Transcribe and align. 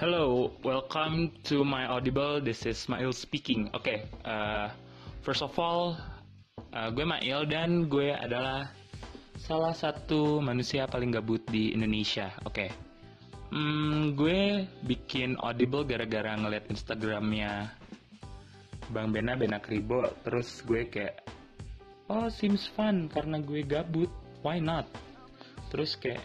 Hello, 0.00 0.48
welcome 0.64 1.28
to 1.44 1.60
my 1.60 1.84
Audible. 1.84 2.40
This 2.40 2.64
is 2.64 2.88
Mail 2.88 3.12
speaking. 3.12 3.68
Oke, 3.76 3.84
okay, 3.84 3.98
uh, 4.24 4.72
first 5.20 5.44
of 5.44 5.52
all, 5.60 5.92
uh, 6.72 6.88
gue 6.88 7.04
Mail 7.04 7.44
dan 7.44 7.84
gue 7.84 8.08
adalah 8.16 8.72
salah 9.36 9.76
satu 9.76 10.40
manusia 10.40 10.88
paling 10.88 11.12
gabut 11.12 11.44
di 11.52 11.76
Indonesia. 11.76 12.32
Oke, 12.48 12.64
okay. 12.64 12.68
hmm, 13.52 14.16
gue 14.16 14.64
bikin 14.88 15.36
Audible 15.36 15.84
gara-gara 15.84 16.32
ngeliat 16.32 16.72
Instagramnya 16.72 17.68
Bang 18.96 19.12
Bena 19.12 19.36
Bena 19.36 19.60
Kribo. 19.60 20.08
Terus 20.24 20.64
gue 20.64 20.88
kayak, 20.88 21.28
oh 22.08 22.32
seems 22.32 22.72
fun 22.72 23.12
karena 23.12 23.36
gue 23.36 23.60
gabut. 23.68 24.08
Why 24.40 24.64
not? 24.64 24.88
Terus 25.68 25.92
kayak, 25.92 26.24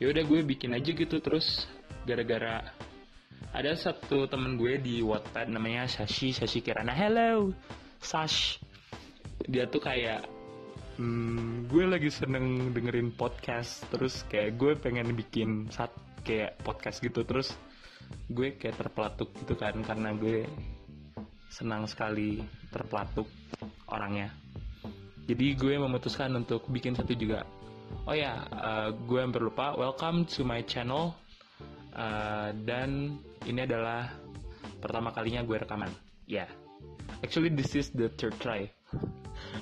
ya 0.00 0.08
udah 0.08 0.24
gue 0.24 0.40
bikin 0.48 0.72
aja 0.72 0.96
gitu 0.96 1.20
terus 1.20 1.68
gara-gara 2.08 2.75
ada 3.56 3.72
satu 3.72 4.28
temen 4.28 4.60
gue 4.60 4.76
di 4.76 5.00
Wattpad 5.00 5.48
namanya 5.48 5.88
Sashi 5.88 6.28
Sashi 6.28 6.60
Kirana. 6.60 6.92
Hello 6.92 7.56
Sash 8.04 8.60
dia 9.48 9.64
tuh 9.64 9.80
kayak 9.80 10.28
hmm, 11.00 11.64
gue 11.64 11.88
lagi 11.88 12.12
seneng 12.12 12.76
dengerin 12.76 13.16
podcast. 13.16 13.88
Terus 13.88 14.28
kayak 14.28 14.60
gue 14.60 14.76
pengen 14.76 15.08
bikin 15.16 15.72
saat 15.72 15.88
kayak 16.20 16.60
podcast 16.68 17.00
gitu. 17.00 17.24
Terus 17.24 17.56
gue 18.28 18.60
kayak 18.60 18.76
terpelatuk 18.76 19.32
gitu 19.40 19.56
kan 19.56 19.72
karena 19.80 20.12
gue 20.12 20.44
senang 21.48 21.88
sekali 21.88 22.44
terpelatuk 22.68 23.32
orangnya. 23.88 24.36
Jadi 25.24 25.56
gue 25.56 25.80
memutuskan 25.80 26.28
untuk 26.36 26.68
bikin 26.68 26.92
satu 26.92 27.16
juga. 27.16 27.48
Oh 28.04 28.12
ya 28.12 28.44
uh, 28.52 28.92
gue 28.92 29.16
hampir 29.16 29.40
lupa. 29.40 29.72
Welcome 29.72 30.28
to 30.36 30.44
my 30.44 30.60
channel. 30.60 31.16
Uh, 31.96 32.52
dan 32.68 33.16
ini 33.46 33.64
adalah 33.64 34.10
pertama 34.82 35.14
kalinya 35.14 35.46
gue 35.46 35.56
rekaman. 35.56 35.90
Ya. 36.26 36.44
Yeah. 36.44 36.50
actually 37.22 37.48
this 37.48 37.72
is 37.78 37.94
the 37.94 38.10
third 38.18 38.34
try. 38.42 38.68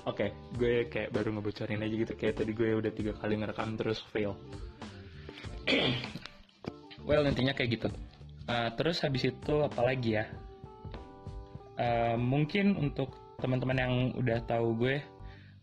Oke 0.05 0.29
okay, 0.29 0.29
gue 0.57 0.75
kayak 0.89 1.13
baru 1.15 1.33
ngebocorin 1.37 1.85
aja 1.85 1.95
gitu. 1.95 2.13
Kayak 2.17 2.43
tadi 2.43 2.53
gue 2.57 2.71
udah 2.75 2.93
tiga 2.93 3.13
kali 3.17 3.39
ngerekam 3.39 3.77
terus 3.79 4.01
fail. 4.11 4.35
Well 7.05 7.21
nantinya 7.21 7.53
kayak 7.53 7.71
gitu. 7.81 7.89
Uh, 8.49 8.73
terus 8.81 9.05
habis 9.05 9.29
itu 9.29 9.55
apalagi 9.61 10.21
ya? 10.21 10.25
Uh, 11.77 12.17
mungkin 12.17 12.81
untuk 12.81 13.13
teman-teman 13.45 13.77
yang 13.77 13.95
udah 14.17 14.41
tahu 14.49 14.73
gue 14.79 14.97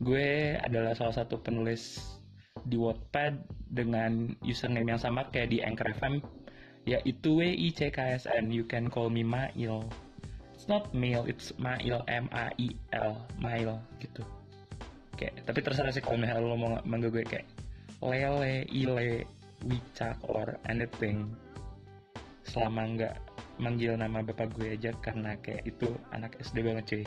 gue 0.01 0.57
adalah 0.61 0.93
salah 0.93 1.17
satu 1.17 1.41
penulis 1.41 1.97
di 2.61 2.77
Wattpad 2.77 3.41
dengan 3.69 4.33
username 4.45 4.93
yang 4.93 5.01
sama 5.01 5.29
kayak 5.33 5.49
di 5.49 5.57
Anchor 5.65 5.93
FM 5.97 6.40
yaitu 6.89 7.37
W 7.37 7.41
I 7.45 7.69
C 7.73 7.93
K 7.93 8.17
S 8.17 8.25
N. 8.25 8.49
You 8.49 8.65
can 8.65 8.89
call 8.89 9.09
me 9.09 9.21
Mail. 9.21 9.85
It's 10.53 10.69
not 10.69 10.93
Mail 10.93 11.25
it's 11.25 11.53
Mail 11.57 12.05
M 12.05 12.29
A 12.33 12.53
I 12.53 12.69
L 12.93 13.17
Mail 13.41 13.81
gitu. 14.01 14.21
Kayak 15.17 15.45
tapi 15.45 15.59
terserah 15.61 15.93
sih 15.93 16.01
kalau 16.01 16.17
misalnya 16.21 16.45
lo 16.45 16.57
mau 16.57 16.77
manggil 16.85 17.13
gue 17.13 17.25
kayak 17.25 17.45
Lele 18.01 18.65
Ile 18.69 19.25
Wicak 19.65 20.17
or 20.25 20.57
anything. 20.65 21.29
Selama 22.45 22.89
nggak 22.97 23.15
manggil 23.61 23.93
nama 23.93 24.25
bapak 24.25 24.49
gue 24.57 24.73
aja 24.73 24.89
karena 25.05 25.37
kayak 25.45 25.69
itu 25.69 25.93
anak 26.09 26.33
SD 26.41 26.65
banget 26.65 26.85
cuy. 26.89 27.03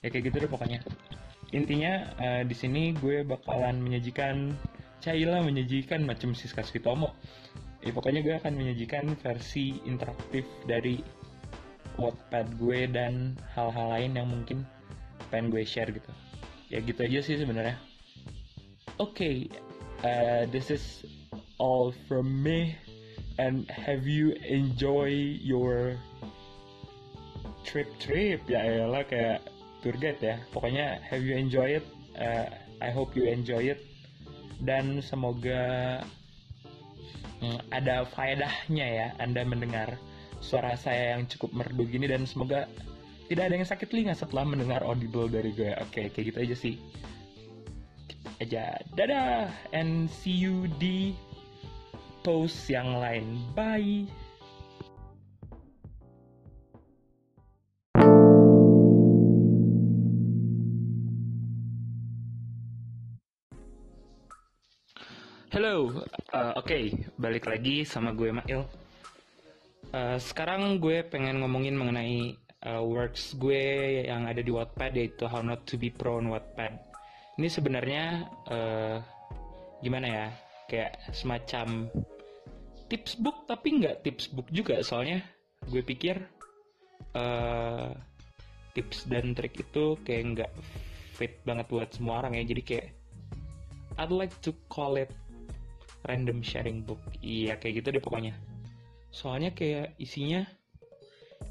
Ya 0.00 0.08
kayak 0.08 0.32
gitu 0.32 0.36
deh 0.44 0.50
pokoknya. 0.50 0.80
Intinya 1.52 2.08
uh, 2.16 2.42
di 2.42 2.56
sini 2.56 2.96
gue 2.96 3.20
bakalan 3.24 3.80
menyajikan 3.84 4.56
Caila 5.04 5.44
menyajikan 5.44 6.00
macam 6.08 6.32
Siska 6.32 6.64
Switomo 6.64 7.12
ya 7.84 7.92
pokoknya 7.92 8.24
gue 8.24 8.34
akan 8.40 8.56
menyajikan 8.56 9.12
versi 9.20 9.76
interaktif 9.84 10.48
dari 10.64 11.04
Wattpad 11.94 12.58
gue 12.58 12.90
dan 12.90 13.38
hal-hal 13.54 13.86
lain 13.94 14.18
yang 14.18 14.26
mungkin 14.26 14.66
pengen 15.30 15.52
gue 15.52 15.62
share 15.62 15.92
gitu. 15.94 16.10
Ya 16.72 16.82
gitu 16.82 16.98
aja 17.06 17.20
sih 17.22 17.38
sebenarnya. 17.38 17.78
Oke 18.98 19.14
okay, 19.14 19.36
uh, 20.02 20.42
this 20.50 20.72
is 20.72 21.06
all 21.60 21.94
from 22.10 22.26
me. 22.26 22.74
And 23.34 23.66
have 23.66 24.06
you 24.06 24.38
enjoy 24.46 25.10
your 25.42 25.98
trip 27.66 27.90
trip 27.98 28.46
ya 28.46 28.62
elah 28.86 29.02
kayak 29.06 29.42
tour 29.82 29.94
guide 29.98 30.22
ya. 30.22 30.36
Pokoknya 30.50 31.02
have 31.02 31.22
you 31.22 31.34
enjoy 31.34 31.78
it? 31.78 31.86
Uh, 32.14 32.46
I 32.78 32.90
hope 32.94 33.14
you 33.18 33.26
enjoy 33.26 33.74
it. 33.74 33.82
Dan 34.62 35.02
semoga 35.02 36.02
ada 37.72 38.04
faedahnya 38.08 38.86
ya 38.86 39.08
Anda 39.18 39.42
mendengar 39.46 39.96
suara 40.44 40.76
saya 40.76 41.16
yang 41.16 41.24
cukup 41.30 41.56
merdu 41.56 41.88
gini 41.88 42.04
dan 42.04 42.28
semoga 42.28 42.68
tidak 43.24 43.48
ada 43.48 43.54
yang 43.56 43.68
sakit 43.68 43.88
telinga 43.88 44.12
setelah 44.12 44.44
mendengar 44.44 44.84
audible 44.84 45.32
dari 45.32 45.56
gue. 45.56 45.72
Oke, 45.80 46.12
kayak 46.12 46.24
gitu 46.28 46.38
aja 46.44 46.56
sih. 46.56 46.74
Aja. 48.36 48.76
Dadah 48.92 49.48
and 49.72 50.12
see 50.12 50.34
you 50.34 50.68
di 50.76 51.16
post 52.20 52.68
yang 52.68 53.00
lain. 53.00 53.40
Bye. 53.56 54.04
Halo, 65.64 65.96
uh, 65.96 66.60
oke, 66.60 66.60
okay, 66.60 66.92
balik 67.16 67.48
lagi 67.48 67.88
sama 67.88 68.12
gue 68.12 68.28
Mail. 68.28 68.68
Uh, 69.96 70.20
sekarang 70.20 70.76
gue 70.76 71.00
pengen 71.08 71.40
ngomongin 71.40 71.72
mengenai 71.72 72.36
uh, 72.68 72.84
works 72.84 73.32
gue 73.40 74.04
yang 74.04 74.28
ada 74.28 74.44
di 74.44 74.52
Wattpad 74.52 74.92
yaitu 74.92 75.24
How 75.24 75.40
Not 75.40 75.64
to 75.64 75.80
Be 75.80 75.88
Pro 75.88 76.20
on 76.20 76.28
Wattpad. 76.28 76.68
Ini 77.40 77.48
sebenarnya 77.48 78.28
uh, 78.44 79.00
gimana 79.80 80.04
ya, 80.04 80.26
kayak 80.68 81.00
semacam 81.16 81.88
tips 82.92 83.16
book 83.16 83.48
tapi 83.48 83.80
nggak 83.80 84.04
tips 84.04 84.36
book 84.36 84.52
juga 84.52 84.84
soalnya 84.84 85.24
gue 85.72 85.80
pikir 85.80 86.28
uh, 87.16 87.88
tips 88.76 89.08
dan 89.08 89.32
trik 89.32 89.64
itu 89.64 89.96
kayak 90.04 90.24
nggak 90.28 90.52
fit 91.16 91.40
banget 91.48 91.64
buat 91.72 91.88
semua 91.88 92.20
orang 92.20 92.36
ya 92.36 92.52
jadi 92.52 92.60
kayak 92.60 92.88
I'd 93.96 94.12
like 94.12 94.36
to 94.44 94.52
call 94.68 95.00
it 95.00 95.08
random 96.04 96.44
sharing 96.44 96.84
book. 96.84 97.00
Iya 97.20 97.56
kayak 97.60 97.84
gitu 97.84 97.88
deh 97.96 98.02
pokoknya. 98.02 98.36
Soalnya 99.10 99.54
kayak 99.54 99.96
isinya 99.96 100.44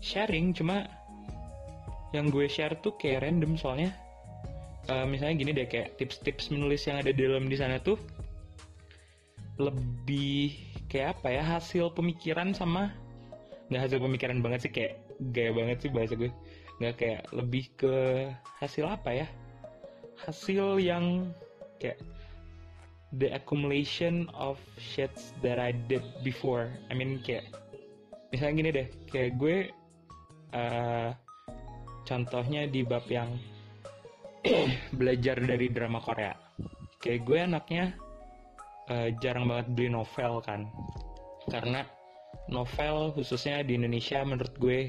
sharing 0.04 0.54
cuma 0.54 0.86
yang 2.14 2.30
gue 2.30 2.46
share 2.46 2.78
tuh 2.82 2.94
kayak 2.98 3.26
random. 3.26 3.58
Soalnya 3.58 3.94
uh, 4.90 5.06
misalnya 5.10 5.36
gini 5.42 5.52
deh 5.56 5.68
kayak 5.68 5.98
tips-tips 5.98 6.54
menulis 6.54 6.86
yang 6.86 7.02
ada 7.02 7.12
di 7.12 7.22
dalam 7.26 7.50
di 7.50 7.58
sana 7.58 7.82
tuh 7.82 7.98
lebih 9.62 10.54
kayak 10.90 11.18
apa 11.20 11.28
ya 11.30 11.44
hasil 11.46 11.94
pemikiran 11.94 12.58
sama 12.58 12.90
nggak 13.70 13.90
hasil 13.90 14.02
pemikiran 14.02 14.42
banget 14.42 14.70
sih 14.70 14.72
kayak 14.74 14.94
gaya 15.34 15.54
banget 15.54 15.78
sih 15.88 15.90
bahasa 15.90 16.14
gue. 16.14 16.32
Nggak 16.82 16.96
kayak 17.00 17.22
lebih 17.32 17.66
ke 17.78 17.96
hasil 18.62 18.86
apa 18.86 19.24
ya? 19.24 19.28
Hasil 20.26 20.78
yang 20.82 21.32
kayak 21.82 21.98
the 23.22 23.30
accumulation 23.34 24.30
of 24.34 24.58
shits 24.82 25.38
that 25.46 25.62
I 25.62 25.74
did 25.74 26.02
before. 26.26 26.74
I 26.90 26.98
mean 26.98 27.22
kayak 27.22 27.46
misalnya 28.34 28.54
gini 28.58 28.70
deh, 28.74 28.88
kayak 29.14 29.32
gue 29.38 29.58
uh, 30.54 31.14
contohnya 32.04 32.66
di 32.66 32.82
bab 32.82 33.06
yang 33.10 33.38
belajar 35.00 35.38
dari 35.38 35.70
drama 35.70 36.02
Korea. 36.02 36.34
Kayak 36.98 37.22
gue 37.28 37.40
anaknya 37.40 37.84
uh, 38.90 39.10
jarang 39.22 39.46
banget 39.52 39.68
beli 39.78 39.90
novel 39.94 40.42
kan, 40.42 40.66
karena 41.52 41.86
novel 42.50 43.14
khususnya 43.14 43.62
di 43.62 43.78
Indonesia 43.78 44.26
menurut 44.26 44.56
gue 44.58 44.80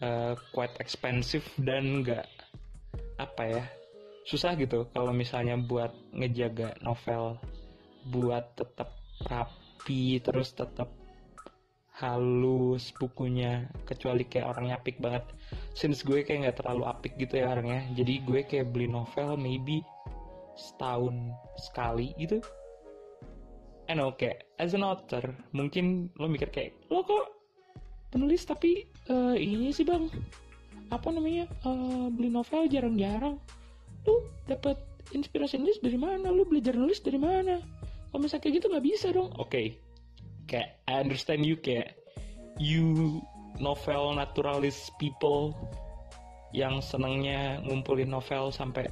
uh, 0.00 0.38
quite 0.54 0.76
expensive 0.78 1.44
dan 1.60 2.06
gak 2.06 2.28
apa 3.20 3.42
ya 3.48 3.64
susah 4.22 4.54
gitu 4.54 4.86
kalau 4.94 5.10
misalnya 5.10 5.58
buat 5.58 5.90
ngejaga 6.14 6.78
novel 6.82 7.38
buat 8.10 8.54
tetap 8.54 8.94
rapi 9.26 10.18
terus 10.22 10.54
tetap 10.54 10.90
halus 12.02 12.90
bukunya 12.96 13.68
kecuali 13.86 14.26
kayak 14.26 14.48
orangnya 14.48 14.80
apik 14.80 14.98
banget. 14.98 15.22
Since 15.76 16.02
gue 16.02 16.24
kayak 16.24 16.48
nggak 16.48 16.58
terlalu 16.64 16.82
apik 16.88 17.14
gitu 17.20 17.38
ya 17.38 17.52
orangnya 17.52 17.86
jadi 17.94 18.14
gue 18.24 18.40
kayak 18.48 18.72
beli 18.72 18.88
novel 18.88 19.38
maybe 19.38 19.84
setahun 20.56 21.14
sekali 21.60 22.16
gitu. 22.18 22.42
I 23.86 23.94
know 23.98 24.14
kayak 24.16 24.48
as 24.56 24.72
an 24.72 24.86
author 24.86 25.22
mungkin 25.52 26.08
lo 26.16 26.26
mikir 26.26 26.48
kayak 26.48 26.72
lo 26.88 27.04
kok 27.04 27.28
penulis 28.08 28.42
tapi 28.48 28.88
uh, 29.12 29.36
ini 29.36 29.70
sih 29.70 29.84
bang? 29.84 30.08
Apa 30.90 31.12
namanya? 31.12 31.48
Uh, 31.64 32.08
beli 32.12 32.32
novel 32.32 32.68
jarang-jarang 32.68 33.36
lu 34.06 34.14
dapat 34.48 34.78
inspirasi 35.12 35.60
nulis 35.60 35.78
dari 35.78 35.98
mana? 35.98 36.32
Lu 36.32 36.48
belajar 36.48 36.74
nulis 36.74 37.02
dari 37.02 37.20
mana? 37.20 37.60
Kalau 38.12 38.20
misalnya 38.20 38.42
kayak 38.44 38.56
gitu 38.60 38.66
nggak 38.68 38.86
bisa 38.86 39.06
dong. 39.12 39.30
Oke. 39.38 39.48
Okay. 39.48 39.66
kayak 40.50 40.84
I 40.84 41.00
understand 41.00 41.48
you 41.48 41.56
kayak 41.56 41.96
you 42.60 43.18
novel 43.56 44.12
naturalis 44.12 44.92
people 45.00 45.56
yang 46.52 46.84
senangnya 46.84 47.64
ngumpulin 47.64 48.12
novel 48.12 48.52
sampai 48.52 48.84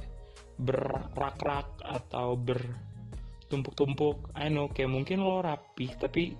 berrak-rak 0.57 1.69
atau 1.85 2.33
bertumpuk-tumpuk. 2.33 4.33
I 4.33 4.49
know 4.49 4.73
kayak 4.73 4.89
mungkin 4.89 5.21
lo 5.21 5.45
rapi 5.45 5.93
tapi 5.97 6.33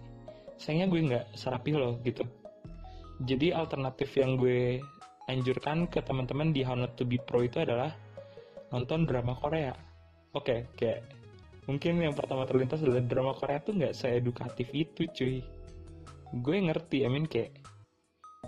sayangnya 0.57 0.87
gue 0.89 1.01
nggak 1.13 1.25
serapi 1.37 1.77
lo 1.77 2.01
gitu. 2.01 2.25
Jadi 3.21 3.53
alternatif 3.53 4.17
yang 4.17 4.37
gue 4.37 4.81
anjurkan 5.29 5.85
ke 5.85 6.01
teman-teman 6.01 6.49
di 6.49 6.65
How 6.65 6.73
Not 6.73 6.97
To 6.97 7.05
Be 7.05 7.21
Pro 7.21 7.45
itu 7.45 7.61
adalah 7.61 7.93
nonton 8.71 9.03
drama 9.05 9.35
Korea. 9.37 9.75
Oke 10.31 10.43
okay, 10.43 10.59
kayak 10.79 10.99
mungkin 11.67 12.01
yang 12.01 12.15
pertama 12.15 12.47
terlintas 12.47 12.81
adalah 12.81 13.03
drama 13.03 13.35
Korea 13.35 13.59
tuh 13.61 13.75
nggak 13.77 13.93
seedukatif 13.95 14.67
itu 14.71 15.05
cuy. 15.11 15.37
Gue 16.39 16.57
ngerti 16.63 17.03
I 17.03 17.09
mean 17.11 17.27
kayak 17.27 17.51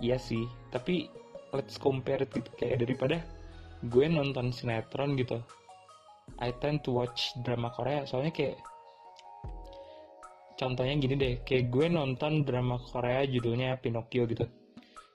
iya 0.00 0.16
sih 0.16 0.48
tapi 0.72 1.12
let's 1.52 1.76
compare 1.76 2.24
it 2.24 2.32
gitu. 2.32 2.50
Kayak 2.56 2.88
daripada 2.88 3.20
gue 3.84 4.06
nonton 4.08 4.48
sinetron 4.50 5.14
gitu 5.20 5.44
I 6.40 6.56
tend 6.56 6.82
to 6.88 6.96
watch 6.96 7.36
drama 7.44 7.68
Korea. 7.68 8.08
Soalnya 8.08 8.32
kayak 8.32 8.56
contohnya 10.54 10.94
gini 10.96 11.14
deh 11.18 11.34
kayak 11.44 11.68
gue 11.68 11.86
nonton 11.90 12.46
drama 12.48 12.80
Korea 12.80 13.28
judulnya 13.28 13.76
Pinocchio 13.76 14.24
gitu. 14.24 14.48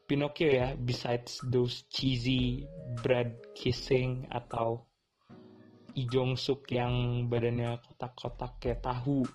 Pinocchio 0.05 0.49
ya 0.49 0.73
besides 0.77 1.41
those 1.49 1.85
cheesy 1.89 2.65
bread 3.01 3.37
kissing 3.53 4.25
atau 4.33 4.88
Ijong 5.99 6.39
Suk 6.39 6.63
yang 6.71 7.25
badannya 7.27 7.75
kotak-kotak 7.83 8.55
kayak 8.63 8.79
tahu. 8.79 9.27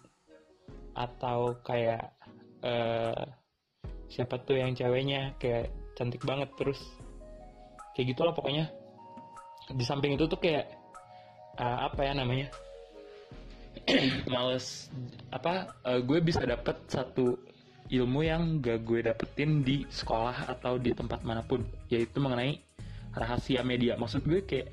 Atau 0.97 1.61
kayak 1.61 2.17
uh, 2.65 3.21
siapa 4.09 4.41
tuh 4.41 4.57
yang 4.63 4.73
ceweknya 4.73 5.37
kayak 5.37 5.69
cantik 5.93 6.25
banget 6.25 6.49
terus. 6.57 6.81
Kayak 7.93 8.17
gitulah 8.17 8.33
pokoknya. 8.33 8.73
Di 9.69 9.85
samping 9.85 10.17
itu 10.17 10.25
tuh 10.25 10.41
kayak 10.41 10.73
uh, 11.61 11.91
apa 11.93 12.01
ya 12.01 12.13
namanya? 12.17 12.49
Males 14.33 14.89
apa 15.29 15.75
uh, 15.85 16.01
gue 16.01 16.19
bisa 16.25 16.41
dapet 16.47 16.89
satu 16.89 17.37
ilmu 17.91 18.25
yang 18.25 18.65
gak 18.65 18.81
gue 18.81 19.05
dapetin 19.05 19.61
di 19.61 19.85
sekolah 19.85 20.49
atau 20.49 20.81
di 20.81 20.97
tempat 20.97 21.21
mana 21.27 21.45
pun. 21.45 21.61
Yaitu 21.93 22.23
mengenai 22.23 22.57
rahasia 23.13 23.61
media. 23.61 24.01
Maksud 24.01 24.25
gue 24.25 24.41
kayak 24.49 24.73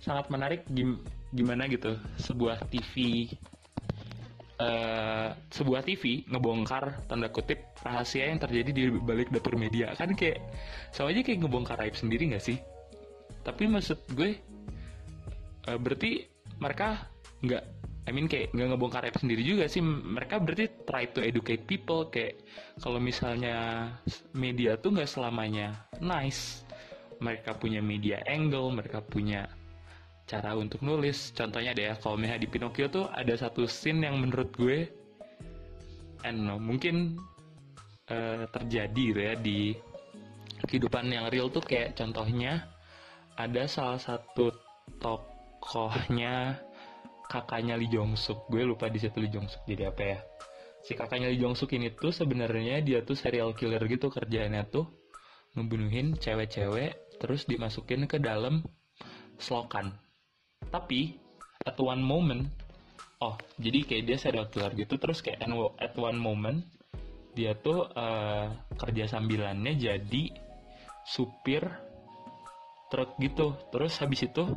sangat 0.00 0.30
menarik 0.30 0.62
gim 0.70 1.02
gimana 1.34 1.66
gitu 1.66 1.98
sebuah 2.22 2.70
TV 2.70 3.26
uh, 4.60 5.28
sebuah 5.52 5.82
TV 5.84 6.24
ngebongkar 6.28 7.06
tanda 7.08 7.28
kutip 7.28 7.76
rahasia 7.82 8.28
yang 8.30 8.40
terjadi 8.40 8.70
di 8.72 8.84
balik 8.92 9.32
dapur 9.32 9.56
media. 9.56 9.92
Kan 9.96 10.16
kayak 10.16 10.42
sama 10.92 11.12
aja 11.12 11.20
kayak 11.22 11.44
ngebongkar 11.44 11.78
aib 11.84 11.96
sendiri 11.96 12.32
nggak 12.32 12.44
sih? 12.44 12.58
Tapi 13.44 13.68
maksud 13.70 13.98
gue 14.16 14.36
uh, 15.70 15.78
berarti 15.78 16.26
mereka 16.58 17.10
nggak 17.44 17.64
I 18.06 18.14
mean 18.14 18.30
kayak 18.30 18.54
nggak 18.54 18.68
ngebongkar 18.74 19.02
aib 19.06 19.16
sendiri 19.18 19.42
juga 19.42 19.66
sih. 19.66 19.82
Mereka 19.82 20.40
berarti 20.42 20.66
try 20.86 21.10
to 21.10 21.20
educate 21.20 21.66
people 21.66 22.08
kayak 22.08 22.38
kalau 22.78 23.02
misalnya 23.02 23.90
media 24.32 24.78
tuh 24.78 24.94
nggak 24.94 25.10
selamanya 25.10 25.90
nice 25.98 26.62
mereka 27.16 27.56
punya 27.56 27.80
media 27.80 28.20
angle 28.28 28.68
mereka 28.68 29.00
punya 29.00 29.48
cara 30.26 30.58
untuk 30.58 30.82
nulis. 30.82 31.30
Contohnya 31.32 31.72
deh 31.72 31.86
ya 31.88 31.94
kalau 31.96 32.18
misalnya 32.18 32.42
di 32.42 32.50
Pinocchio 32.50 32.90
tuh 32.90 33.06
ada 33.08 33.32
satu 33.38 33.64
scene 33.64 34.10
yang 34.10 34.18
menurut 34.18 34.50
gue 34.58 34.90
no, 36.34 36.58
mungkin 36.58 37.14
uh, 38.10 38.44
terjadi 38.50 39.02
gitu 39.14 39.20
ya 39.22 39.34
di 39.38 39.58
kehidupan 40.66 41.06
yang 41.08 41.30
real 41.30 41.48
tuh. 41.48 41.62
Kayak 41.62 41.94
contohnya 41.94 42.66
ada 43.38 43.70
salah 43.70 44.02
satu 44.02 44.50
tokohnya 44.98 46.58
kakaknya 47.30 47.78
Lee 47.78 47.90
Jong 47.90 48.18
Suk 48.18 48.50
gue 48.50 48.66
lupa 48.66 48.90
di 48.90 48.98
situ 48.98 49.22
Lee 49.22 49.30
Jong 49.30 49.46
Suk 49.46 49.62
jadi 49.64 49.94
apa 49.94 50.02
ya. 50.02 50.18
Si 50.82 50.98
kakaknya 50.98 51.30
Lee 51.30 51.38
Jong 51.38 51.54
Suk 51.54 51.70
ini 51.70 51.94
tuh 51.94 52.10
sebenarnya 52.10 52.82
dia 52.82 53.06
tuh 53.06 53.14
serial 53.14 53.54
killer 53.54 53.82
gitu 53.86 54.10
kerjaannya 54.10 54.66
tuh. 54.74 54.90
Ngebunuhin 55.54 56.18
cewek-cewek 56.20 57.16
terus 57.16 57.48
dimasukin 57.48 58.04
ke 58.04 58.20
dalam 58.20 58.60
selokan 59.40 59.96
tapi 60.72 61.16
at 61.64 61.78
one 61.80 62.02
moment 62.02 62.48
oh 63.22 63.36
jadi 63.56 63.84
kayak 63.84 64.04
dia 64.08 64.16
serial 64.20 64.48
killer 64.52 64.72
gitu 64.76 65.00
terus 65.00 65.24
kayak 65.24 65.40
at 65.80 65.94
one 65.96 66.20
moment 66.20 66.64
dia 67.36 67.52
tuh 67.52 67.84
uh, 67.92 68.48
kerja 68.80 69.12
sambilannya 69.12 69.76
jadi 69.76 70.32
supir 71.04 71.68
truk 72.88 73.20
gitu. 73.20 73.52
Terus 73.68 74.00
habis 74.00 74.24
itu 74.24 74.56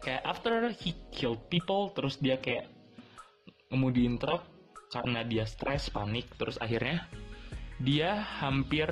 kayak 0.00 0.24
after 0.24 0.72
he 0.72 0.96
killed 1.12 1.44
people 1.52 1.92
terus 1.92 2.16
dia 2.16 2.40
kayak 2.40 2.72
ngemudiin 3.68 4.16
truk 4.16 4.40
karena 4.88 5.20
dia 5.26 5.44
stres 5.44 5.90
panik 5.92 6.30
terus 6.38 6.56
akhirnya 6.62 7.04
dia 7.76 8.16
hampir 8.40 8.88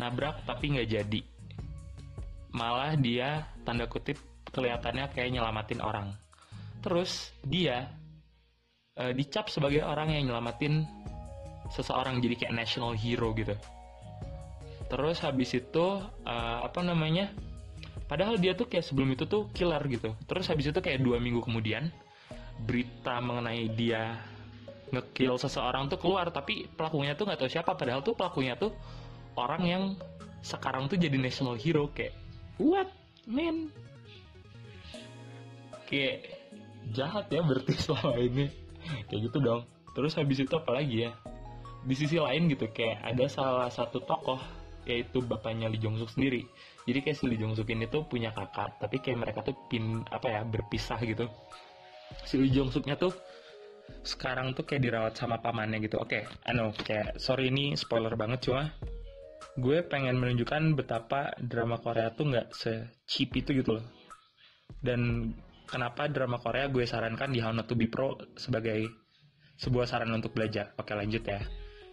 nabrak 0.00 0.40
tapi 0.48 0.72
nggak 0.72 0.88
jadi. 0.88 1.20
Malah 2.56 2.96
dia 2.96 3.44
tanda 3.68 3.84
kutip 3.84 4.16
kelihatannya 4.52 5.10
kayak 5.12 5.30
nyelamatin 5.34 5.80
orang. 5.80 6.14
Terus 6.80 7.34
dia 7.42 7.90
uh, 8.96 9.12
dicap 9.12 9.50
sebagai 9.50 9.82
orang 9.82 10.14
yang 10.14 10.30
nyelamatin 10.30 10.86
seseorang 11.74 12.22
jadi 12.24 12.46
kayak 12.46 12.54
national 12.54 12.96
hero 12.96 13.34
gitu. 13.36 13.54
Terus 14.88 15.20
habis 15.20 15.52
itu 15.52 15.86
uh, 16.24 16.58
apa 16.64 16.80
namanya? 16.80 17.28
Padahal 18.08 18.40
dia 18.40 18.56
tuh 18.56 18.64
kayak 18.64 18.88
sebelum 18.88 19.12
itu 19.12 19.28
tuh 19.28 19.52
killer 19.52 19.84
gitu. 19.92 20.16
Terus 20.24 20.48
habis 20.48 20.72
itu 20.72 20.80
kayak 20.80 21.04
dua 21.04 21.20
minggu 21.20 21.44
kemudian 21.44 21.92
berita 22.64 23.20
mengenai 23.20 23.68
dia 23.76 24.16
ngekill 24.88 25.36
seseorang 25.36 25.92
tuh 25.92 26.00
keluar 26.00 26.32
tapi 26.32 26.64
pelakunya 26.72 27.12
tuh 27.12 27.28
nggak 27.28 27.44
tahu 27.44 27.50
siapa 27.52 27.76
padahal 27.76 28.00
tuh 28.00 28.16
pelakunya 28.16 28.56
tuh 28.56 28.72
orang 29.36 29.62
yang 29.68 29.82
sekarang 30.40 30.88
tuh 30.88 30.96
jadi 30.96 31.14
national 31.20 31.60
hero 31.60 31.92
kayak 31.92 32.16
what 32.56 32.88
man 33.28 33.68
kayak 35.88 36.28
jahat 36.92 37.32
ya 37.32 37.40
berarti 37.40 37.72
selama 37.84 38.20
ini. 38.20 38.46
Kayak 39.08 39.20
gitu 39.32 39.38
dong. 39.40 39.64
Terus 39.96 40.12
habis 40.20 40.38
itu 40.44 40.54
apa 40.54 40.70
lagi 40.76 41.08
ya? 41.08 41.10
Di 41.82 41.94
sisi 41.96 42.20
lain 42.20 42.52
gitu 42.52 42.68
kayak 42.68 43.00
ada 43.02 43.24
salah 43.26 43.72
satu 43.72 44.04
tokoh 44.04 44.38
yaitu 44.88 45.20
bapaknya 45.20 45.68
Lee 45.68 45.80
Jong 45.80 46.00
Suk 46.00 46.08
sendiri. 46.12 46.48
Jadi 46.88 46.98
kayak 47.04 47.16
si 47.20 47.24
Lee 47.28 47.40
Jong 47.40 47.52
Suk 47.52 47.68
ini 47.68 47.84
tuh 47.88 48.08
punya 48.08 48.32
kakak 48.32 48.80
tapi 48.80 49.00
kayak 49.04 49.20
mereka 49.20 49.44
tuh 49.44 49.56
pin 49.68 50.04
apa 50.08 50.26
ya 50.28 50.40
berpisah 50.44 50.96
gitu. 51.04 51.28
Si 52.24 52.40
Lee 52.40 52.52
Jong 52.52 52.72
Suknya 52.72 52.96
tuh 52.96 53.12
sekarang 54.04 54.56
tuh 54.56 54.64
kayak 54.64 54.82
dirawat 54.84 55.14
sama 55.16 55.40
pamannya 55.40 55.80
gitu. 55.84 56.00
Oke 56.00 56.24
okay, 56.24 56.48
anu 56.48 56.72
kayak 56.72 57.20
sorry 57.20 57.52
ini 57.52 57.76
spoiler 57.76 58.16
banget 58.16 58.48
cuma 58.48 58.72
gue 59.58 59.82
pengen 59.82 60.16
menunjukkan 60.22 60.78
betapa 60.78 61.34
drama 61.42 61.82
Korea 61.82 62.14
tuh 62.14 62.30
nggak 62.30 62.54
se-cheap 62.54 63.34
itu 63.36 63.60
gitu 63.60 63.80
loh. 63.80 63.86
Dan 64.78 65.32
kenapa 65.68 66.08
drama 66.08 66.40
Korea 66.40 66.66
gue 66.72 66.88
sarankan 66.88 67.28
di 67.28 67.44
How 67.44 67.52
Not 67.52 67.68
To 67.68 67.76
Be 67.76 67.92
Pro 67.92 68.16
sebagai 68.40 68.88
sebuah 69.60 69.84
saran 69.84 70.10
untuk 70.16 70.32
belajar. 70.32 70.72
Oke 70.80 70.96
lanjut 70.96 71.20
ya. 71.22 71.44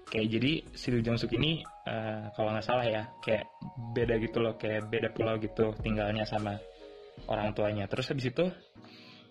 Kayak 0.05 0.27
jadi 0.38 0.51
si 0.77 0.88
Lee 0.94 1.01
Jong 1.01 1.17
Suk 1.17 1.34
ini 1.34 1.65
uh, 1.65 2.29
kalau 2.38 2.53
nggak 2.53 2.65
salah 2.65 2.86
ya 2.86 3.10
kayak 3.25 3.50
beda 3.91 4.22
gitu 4.22 4.38
loh 4.38 4.53
kayak 4.55 4.86
beda 4.88 5.10
pulau 5.12 5.36
gitu 5.41 5.74
tinggalnya 5.82 6.24
sama 6.24 6.62
orang 7.27 7.51
tuanya. 7.58 7.89
Terus 7.89 8.13
habis 8.13 8.29
itu 8.29 8.46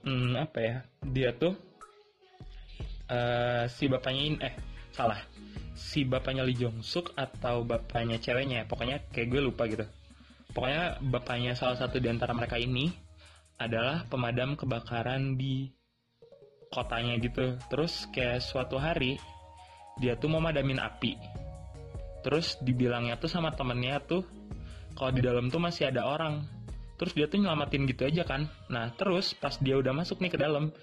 hmm, 0.04 0.34
apa 0.34 0.58
ya 0.60 0.74
dia 1.06 1.30
tuh 1.32 1.54
uh, 3.08 3.64
si 3.70 3.86
bapaknya 3.86 4.22
ini 4.26 4.36
eh 4.42 4.54
salah 4.90 5.22
si 5.78 6.02
bapaknya 6.02 6.42
Lee 6.42 6.58
Jong 6.58 6.82
Suk 6.82 7.14
atau 7.14 7.62
bapaknya 7.62 8.18
ceweknya 8.18 8.66
pokoknya 8.66 9.06
kayak 9.14 9.30
gue 9.30 9.40
lupa 9.46 9.70
gitu. 9.70 9.86
Pokoknya 10.50 10.98
bapaknya 11.02 11.54
salah 11.54 11.78
satu 11.78 12.02
di 12.02 12.10
antara 12.10 12.34
mereka 12.34 12.58
ini 12.58 13.03
adalah 13.58 14.02
pemadam 14.10 14.58
kebakaran 14.58 15.38
di 15.38 15.70
kotanya 16.74 17.14
gitu. 17.22 17.54
Terus 17.70 18.10
kayak 18.10 18.42
suatu 18.42 18.76
hari 18.78 19.18
dia 20.02 20.18
tuh 20.18 20.26
mau 20.26 20.42
madamin 20.42 20.82
api. 20.82 21.14
Terus 22.26 22.58
dibilangnya 22.58 23.20
tuh 23.20 23.30
sama 23.30 23.54
temennya 23.54 24.02
tuh 24.02 24.26
kalau 24.98 25.14
di 25.14 25.22
dalam 25.22 25.50
tuh 25.52 25.62
masih 25.62 25.90
ada 25.94 26.02
orang. 26.08 26.42
Terus 26.98 27.14
dia 27.14 27.26
tuh 27.30 27.42
nyelamatin 27.42 27.86
gitu 27.86 28.06
aja 28.06 28.22
kan. 28.26 28.50
Nah 28.70 28.90
terus 28.94 29.34
pas 29.38 29.54
dia 29.62 29.78
udah 29.78 29.94
masuk 29.94 30.18
nih 30.18 30.32
ke 30.34 30.38
dalam, 30.38 30.74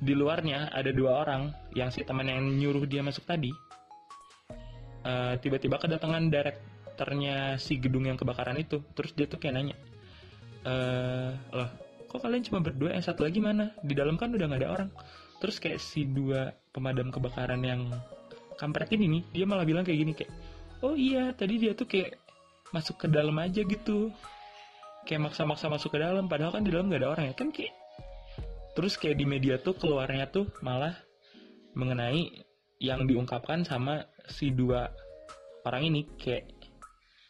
di 0.00 0.12
luarnya 0.12 0.72
ada 0.72 0.92
dua 0.92 1.24
orang 1.24 1.52
yang 1.72 1.88
si 1.92 2.04
teman 2.04 2.28
yang 2.28 2.44
nyuruh 2.44 2.84
dia 2.84 3.00
masuk 3.00 3.24
tadi. 3.24 3.52
Uh, 5.04 5.38
tiba-tiba 5.40 5.78
kedatangan 5.80 6.28
direkturnya 6.28 7.56
si 7.56 7.80
gedung 7.80 8.04
yang 8.04 8.18
kebakaran 8.20 8.58
itu. 8.60 8.84
Terus 8.92 9.12
dia 9.16 9.24
tuh 9.30 9.38
kayak 9.40 9.54
nanya, 9.54 9.76
eh 10.66 11.30
loh 11.54 11.87
kok 12.08 12.20
kalian 12.24 12.42
cuma 12.42 12.64
berdua? 12.64 12.96
Yang 12.96 13.12
satu 13.12 13.28
lagi 13.28 13.38
mana? 13.38 13.76
Di 13.84 13.92
dalam 13.92 14.16
kan 14.16 14.32
udah 14.32 14.48
nggak 14.48 14.60
ada 14.64 14.70
orang. 14.72 14.90
Terus 15.38 15.60
kayak 15.60 15.78
si 15.78 16.08
dua 16.08 16.50
pemadam 16.72 17.12
kebakaran 17.12 17.60
yang 17.62 17.92
kampret 18.58 18.90
ini 18.96 19.06
nih 19.06 19.22
dia 19.30 19.44
malah 19.46 19.62
bilang 19.62 19.86
kayak 19.86 19.98
gini 20.02 20.12
kayak 20.16 20.32
oh 20.82 20.98
iya 20.98 21.30
tadi 21.30 21.62
dia 21.62 21.78
tuh 21.78 21.86
kayak 21.86 22.18
masuk 22.74 22.98
ke 22.98 23.06
dalam 23.06 23.36
aja 23.38 23.62
gitu. 23.62 24.10
Kayak 25.06 25.30
maksa-maksa 25.30 25.70
masuk 25.70 25.94
ke 25.94 25.98
dalam 26.02 26.26
padahal 26.26 26.58
kan 26.58 26.66
di 26.66 26.72
dalam 26.74 26.90
nggak 26.90 27.00
ada 27.04 27.10
orang 27.12 27.24
ya. 27.30 27.34
Kan 27.36 27.52
kayak 27.54 27.76
terus 28.74 28.96
kayak 28.96 29.20
di 29.20 29.26
media 29.28 29.60
tuh 29.60 29.76
keluarnya 29.76 30.26
tuh 30.32 30.48
malah 30.64 30.96
mengenai 31.76 32.46
yang 32.78 33.06
diungkapkan 33.06 33.66
sama 33.66 34.06
si 34.30 34.54
dua 34.54 34.90
orang 35.66 35.92
ini 35.92 36.00
kayak 36.16 36.46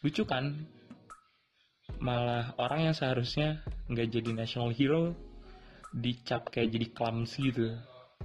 lucu 0.04 0.22
kan 0.22 0.54
malah 1.98 2.54
orang 2.58 2.90
yang 2.90 2.94
seharusnya 2.94 3.62
nggak 3.90 4.08
jadi 4.14 4.30
national 4.34 4.70
hero 4.70 5.14
dicap 5.90 6.50
kayak 6.52 6.70
jadi 6.70 6.86
clumsy 6.94 7.50
gitu. 7.50 7.74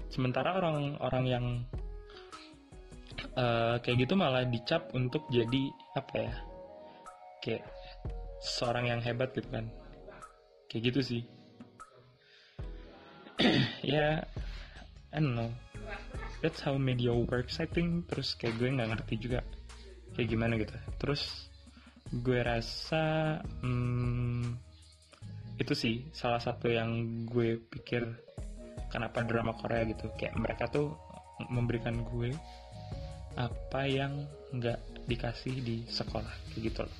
Sementara 0.09 0.57
orang-orang 0.57 1.25
yang 1.25 1.45
uh, 3.37 3.79
kayak 3.81 4.05
gitu 4.05 4.13
malah 4.13 4.45
dicap 4.45 4.91
untuk 4.93 5.25
jadi 5.33 5.63
apa 5.97 6.15
ya 6.17 6.33
kayak 7.43 7.63
seorang 8.43 8.91
yang 8.91 9.01
hebat 9.01 9.31
gitu 9.33 9.49
kan. 9.49 9.65
Kayak 10.69 10.93
gitu 10.93 10.99
sih. 11.01 11.23
Ya 13.83 14.23
I 15.13 15.19
don't 15.21 15.35
know. 15.35 15.51
That's 16.41 16.63
how 16.63 16.79
media 16.79 17.13
works 17.13 17.59
I 17.59 17.67
think. 17.67 18.09
Terus 18.09 18.33
kayak 18.39 18.57
gue 18.57 18.69
nggak 18.71 18.89
ngerti 18.97 19.15
juga 19.19 19.39
kayak 20.15 20.27
gimana 20.29 20.53
gitu. 20.57 20.73
Terus 20.97 21.52
gue 22.21 22.39
rasa 22.45 23.39
hmm, 23.41 24.53
itu 25.57 25.73
sih 25.73 25.95
salah 26.13 26.37
satu 26.37 26.69
yang 26.69 27.23
gue 27.25 27.57
pikir 27.57 28.05
kenapa 28.93 29.25
drama 29.25 29.57
Korea 29.57 29.81
gitu. 29.89 30.13
Kayak 30.13 30.37
mereka 30.37 30.69
tuh 30.69 30.93
memberikan 31.49 32.05
gue 32.05 32.29
apa 33.33 33.89
yang 33.89 34.29
nggak 34.53 35.09
dikasih 35.09 35.55
di 35.65 35.77
sekolah 35.89 36.53
kayak 36.53 36.61
gitu 36.69 36.79
loh. 36.85 36.97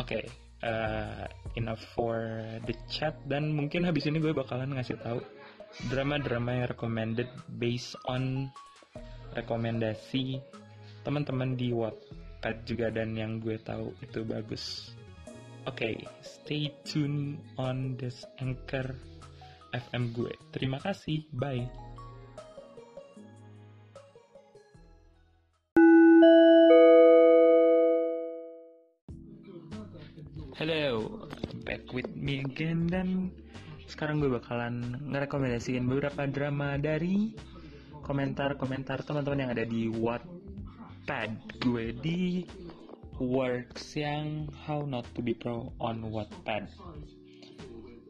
Oke 0.00 0.20
okay, 0.20 0.24
uh, 0.64 1.28
enough 1.60 1.84
for 1.92 2.40
the 2.64 2.72
chat. 2.88 3.12
Dan 3.28 3.52
mungkin 3.52 3.84
habis 3.84 4.08
ini 4.08 4.16
gue 4.16 4.32
bakalan 4.32 4.72
ngasih 4.72 4.96
tahu 5.04 5.20
drama-drama 5.92 6.64
yang 6.64 6.68
recommended 6.72 7.28
based 7.60 7.92
on 8.08 8.48
rekomendasi 9.36 10.40
teman-teman 11.04 11.52
di 11.60 11.76
Wattpad 11.76 12.25
juga 12.66 12.92
dan 12.92 13.16
yang 13.16 13.42
gue 13.42 13.58
tahu 13.58 13.90
itu 14.04 14.22
bagus. 14.22 14.94
Oke 15.66 15.94
okay, 15.94 15.94
stay 16.22 16.70
tune 16.86 17.40
on 17.58 17.98
this 17.98 18.22
anchor 18.38 18.94
FM 19.74 20.14
gue. 20.14 20.30
Terima 20.54 20.78
kasih 20.78 21.26
bye. 21.34 21.66
Hello, 30.56 31.20
back 31.68 31.84
with 31.92 32.08
me 32.16 32.40
again 32.40 32.88
dan 32.88 33.28
sekarang 33.92 34.24
gue 34.24 34.32
bakalan 34.32 35.04
ngerekomendasiin 35.12 35.84
beberapa 35.84 36.24
drama 36.24 36.80
dari 36.80 37.36
komentar-komentar 38.00 39.04
teman-teman 39.04 39.44
yang 39.44 39.50
ada 39.52 39.68
di 39.68 39.90
Wattpad 41.06 41.62
gue 41.62 41.94
di 42.02 42.42
works 43.22 43.94
yang 43.94 44.50
How 44.66 44.82
Not 44.82 45.06
to 45.14 45.22
Be 45.22 45.38
Pro 45.38 45.70
on 45.78 46.02
Wattpad 46.02 46.66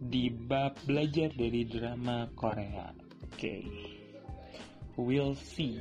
di 0.01 0.33
bab 0.33 0.81
belajar 0.89 1.29
dari 1.37 1.69
drama 1.69 2.25
Korea. 2.33 2.97
Oke, 2.97 3.37
okay. 3.37 3.61
we'll 4.97 5.37
see. 5.37 5.77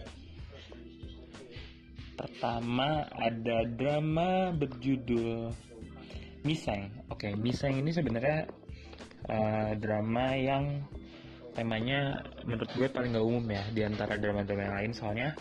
Pertama 2.20 3.08
ada 3.16 3.64
drama 3.64 4.52
berjudul 4.52 5.56
Miseng. 6.44 6.92
Oke, 7.08 7.32
okay, 7.32 7.40
Miseng 7.40 7.80
ini 7.80 7.96
sebenarnya 7.96 8.44
uh, 9.32 9.72
drama 9.80 10.36
yang 10.36 10.84
temanya 11.56 12.28
menurut 12.44 12.68
gue 12.76 12.92
paling 12.92 13.16
gak 13.16 13.24
umum 13.24 13.48
ya 13.48 13.64
di 13.72 13.88
antara 13.88 14.20
drama-drama 14.20 14.84
lain 14.84 14.92
soalnya 14.92 15.32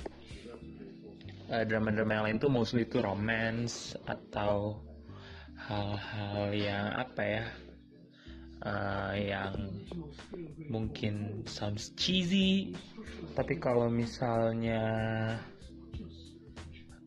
uh, 1.54 1.62
drama-drama 1.62 2.18
yang 2.18 2.24
lain 2.26 2.38
tuh 2.42 2.50
mostly 2.50 2.82
itu 2.82 2.98
romance 2.98 3.94
atau 4.10 4.82
hal-hal 5.54 6.50
yang 6.50 6.86
apa 6.98 7.22
ya? 7.22 7.44
Uh, 8.64 9.12
yang 9.14 9.54
mungkin 10.72 11.44
sounds 11.46 11.94
cheesy. 11.94 12.74
Tapi 13.36 13.60
kalau 13.60 13.86
misalnya 13.86 14.82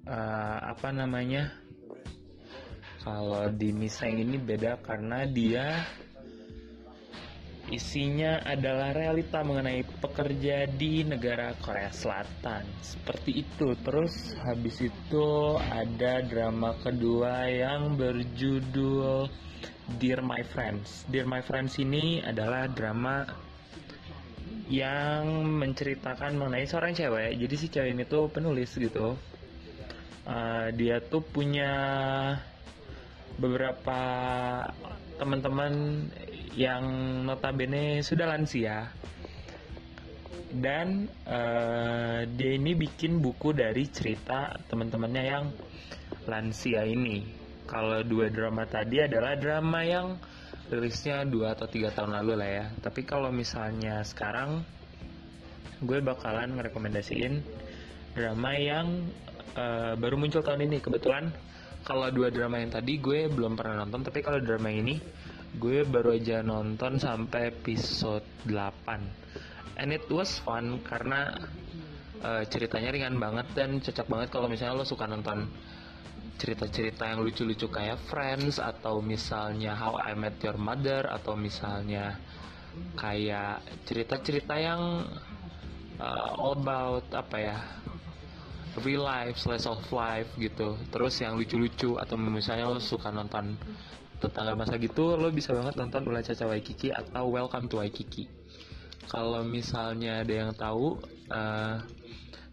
uh, 0.07 0.57
apa 0.71 0.89
namanya? 0.95 1.51
Kalau 3.07 3.47
di 3.55 3.71
Miseng 3.71 4.19
ini 4.19 4.35
beda 4.35 4.83
karena 4.83 5.23
dia 5.23 5.87
isinya 7.67 8.39
adalah 8.47 8.95
realita 8.95 9.43
mengenai 9.43 9.83
pekerja 9.99 10.67
di 10.67 11.03
negara 11.03 11.51
Korea 11.59 11.91
Selatan. 11.91 12.63
Seperti 12.79 13.43
itu. 13.43 13.75
Terus 13.83 14.35
habis 14.43 14.79
itu 14.79 15.27
ada 15.59 16.23
drama 16.23 16.75
kedua 16.79 17.51
yang 17.51 17.99
berjudul 17.99 19.27
Dear 19.99 20.23
My 20.23 20.43
Friends. 20.43 21.03
Dear 21.11 21.27
My 21.27 21.43
Friends 21.43 21.75
ini 21.79 22.23
adalah 22.23 22.71
drama 22.71 23.27
yang 24.67 25.47
menceritakan 25.59 26.35
mengenai 26.35 26.67
seorang 26.67 26.91
cewek. 26.95 27.39
Jadi 27.39 27.55
si 27.55 27.67
cewek 27.71 27.91
ini 27.95 28.03
tuh 28.03 28.27
penulis 28.27 28.71
gitu. 28.75 29.15
Uh, 30.27 30.67
dia 30.75 30.99
tuh 30.99 31.23
punya 31.23 31.71
beberapa 33.39 34.01
teman-teman 35.17 36.03
yang 36.55 36.83
notabene 37.27 37.99
sudah 38.05 38.29
lansia 38.31 38.87
dan 40.47 41.11
uh, 41.27 42.23
dia 42.23 42.51
ini 42.55 42.71
bikin 42.71 43.19
buku 43.19 43.51
dari 43.51 43.83
cerita 43.91 44.55
teman-temannya 44.71 45.23
yang 45.27 45.45
lansia 46.23 46.87
ini. 46.87 47.23
Kalau 47.67 47.99
dua 48.07 48.31
drama 48.31 48.63
tadi 48.63 49.03
adalah 49.03 49.35
drama 49.35 49.83
yang 49.83 50.15
rilisnya 50.71 51.27
dua 51.27 51.51
atau 51.51 51.67
tiga 51.67 51.91
tahun 51.91 52.15
lalu 52.23 52.33
lah 52.39 52.49
ya. 52.63 52.65
Tapi 52.79 53.03
kalau 53.03 53.27
misalnya 53.27 53.99
sekarang 54.07 54.63
gue 55.83 55.99
bakalan 55.99 56.55
ngerekomendasiin 56.55 57.43
drama 58.15 58.55
yang 58.55 58.87
uh, 59.59 59.99
baru 59.99 60.15
muncul 60.15 60.39
tahun 60.39 60.63
ini. 60.63 60.79
Kebetulan 60.79 61.27
kalau 61.83 62.07
dua 62.11 62.31
drama 62.31 62.59
yang 62.59 62.71
tadi 62.71 62.99
gue 62.99 63.27
belum 63.31 63.55
pernah 63.59 63.83
nonton 63.83 64.03
tapi 64.03 64.19
kalau 64.19 64.39
drama 64.43 64.71
ini 64.71 64.99
gue 65.55 65.87
baru 65.87 66.19
aja 66.19 66.43
nonton 66.43 66.99
sampai 66.99 67.55
episode 67.55 68.27
8 68.43 69.79
and 69.79 69.95
it 69.95 70.03
was 70.11 70.43
fun 70.43 70.83
karena 70.83 71.31
uh, 72.19 72.43
ceritanya 72.49 72.91
ringan 72.91 73.15
banget 73.15 73.47
dan 73.55 73.79
cocok 73.79 74.07
banget 74.11 74.27
kalau 74.33 74.47
misalnya 74.51 74.83
lo 74.83 74.85
suka 74.85 75.07
nonton 75.07 75.47
cerita-cerita 76.37 77.09
yang 77.09 77.25
lucu-lucu 77.25 77.65
kayak 77.65 77.97
Friends 78.13 78.61
atau 78.61 79.01
misalnya 79.01 79.73
How 79.73 79.97
I 79.97 80.13
Met 80.13 80.37
Your 80.45 80.55
Mother 80.61 81.09
atau 81.09 81.33
misalnya 81.33 82.21
kayak 82.93 83.65
cerita-cerita 83.89 84.53
yang 84.53 85.01
uh, 85.97 86.37
all 86.37 86.53
about 86.53 87.09
apa 87.09 87.37
ya 87.41 87.57
real 88.85 89.01
life, 89.01 89.41
slice 89.41 89.65
of 89.65 89.81
life 89.89 90.29
gitu. 90.37 90.77
Terus 90.93 91.17
yang 91.17 91.33
lucu-lucu 91.41 91.97
atau 91.97 92.13
misalnya 92.21 92.69
lo 92.69 92.77
suka 92.77 93.09
nonton 93.09 93.57
tetangga 94.17 94.57
masa 94.57 94.81
gitu, 94.81 95.13
lo 95.17 95.29
bisa 95.29 95.53
banget 95.53 95.77
nonton 95.77 96.05
Ula 96.09 96.25
Caca 96.25 96.49
Waikiki 96.49 96.89
atau 96.89 97.29
Welcome 97.29 97.69
to 97.69 97.81
Waikiki. 97.81 98.25
Kalau 99.07 99.45
misalnya 99.45 100.25
ada 100.25 100.33
yang 100.33 100.51
tahu, 100.57 100.99
uh, 101.31 101.79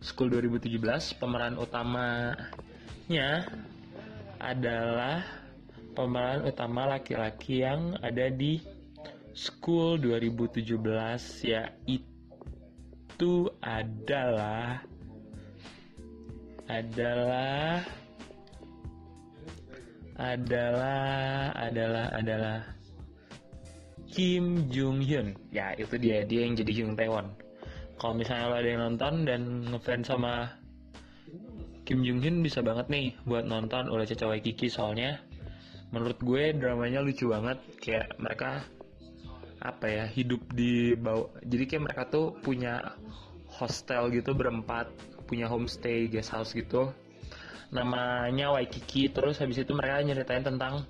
School 0.04 0.28
2017 0.28 1.16
pemeran 1.16 1.56
utamanya 1.56 3.48
adalah 4.36 5.24
pemeran 5.96 6.44
utama 6.44 6.84
laki-laki 6.84 7.64
yang 7.64 7.96
ada 8.04 8.28
di 8.28 8.60
School 9.32 9.96
2017 9.96 10.76
yaitu 11.48 13.32
adalah 13.64 14.84
adalah 16.68 17.80
adalah 20.14 21.50
adalah 21.58 22.06
adalah 22.14 22.58
Kim 24.14 24.70
Jung 24.70 25.02
Hyun 25.02 25.34
ya 25.50 25.74
itu 25.74 25.98
dia. 25.98 26.22
Dia 26.22 26.46
yang 26.46 26.54
jadi 26.54 26.70
Hyun 26.70 26.94
Taewon. 26.94 27.34
Kalau 27.98 28.14
misalnya 28.14 28.50
lo 28.50 28.56
ada 28.58 28.68
yang 28.68 28.82
nonton 28.82 29.14
dan 29.26 29.40
ngefans 29.74 30.06
sama 30.06 30.54
Kim 31.82 32.06
Jung 32.06 32.22
Hyun 32.22 32.46
bisa 32.46 32.62
banget 32.62 32.86
nih 32.86 33.18
buat 33.26 33.42
nonton 33.42 33.90
oleh 33.90 34.06
Caca 34.06 34.30
Waikiki 34.30 34.70
soalnya 34.70 35.18
menurut 35.90 36.18
gue 36.22 36.54
dramanya 36.54 37.02
lucu 37.02 37.26
banget. 37.34 37.58
Kayak 37.82 38.14
mereka 38.22 38.62
apa 39.64 39.86
ya 39.88 40.04
hidup 40.04 40.44
di 40.52 40.92
bawah 40.92 41.32
jadi 41.40 41.64
kayak 41.64 41.84
mereka 41.88 42.02
tuh 42.12 42.36
punya 42.44 42.94
hostel 43.48 44.12
gitu 44.12 44.36
berempat 44.36 44.92
punya 45.24 45.48
homestay 45.48 46.04
guest 46.04 46.36
house 46.36 46.52
gitu 46.52 46.92
namanya 47.74 48.54
Waikiki 48.54 49.10
terus 49.10 49.42
habis 49.42 49.58
itu 49.58 49.74
mereka 49.74 50.00
nyeritain 50.06 50.46
tentang 50.46 50.86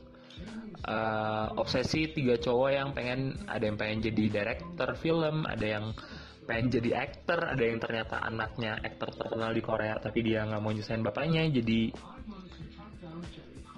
uh, 0.84 1.48
obsesi 1.56 2.12
tiga 2.12 2.36
cowok 2.36 2.70
yang 2.70 2.88
pengen 2.92 3.40
ada 3.48 3.64
yang 3.64 3.80
pengen 3.80 4.04
jadi 4.04 4.24
director 4.28 4.92
film 5.00 5.48
ada 5.48 5.64
yang 5.64 5.96
pengen 6.44 6.68
jadi 6.68 7.08
aktor 7.08 7.40
ada 7.40 7.62
yang 7.64 7.80
ternyata 7.80 8.20
anaknya 8.20 8.76
aktor 8.84 9.08
terkenal 9.16 9.56
di 9.56 9.64
Korea 9.64 9.96
tapi 9.96 10.20
dia 10.20 10.44
nggak 10.44 10.60
mau 10.60 10.76
nyusahin 10.76 11.00
bapaknya 11.00 11.48
jadi 11.48 11.88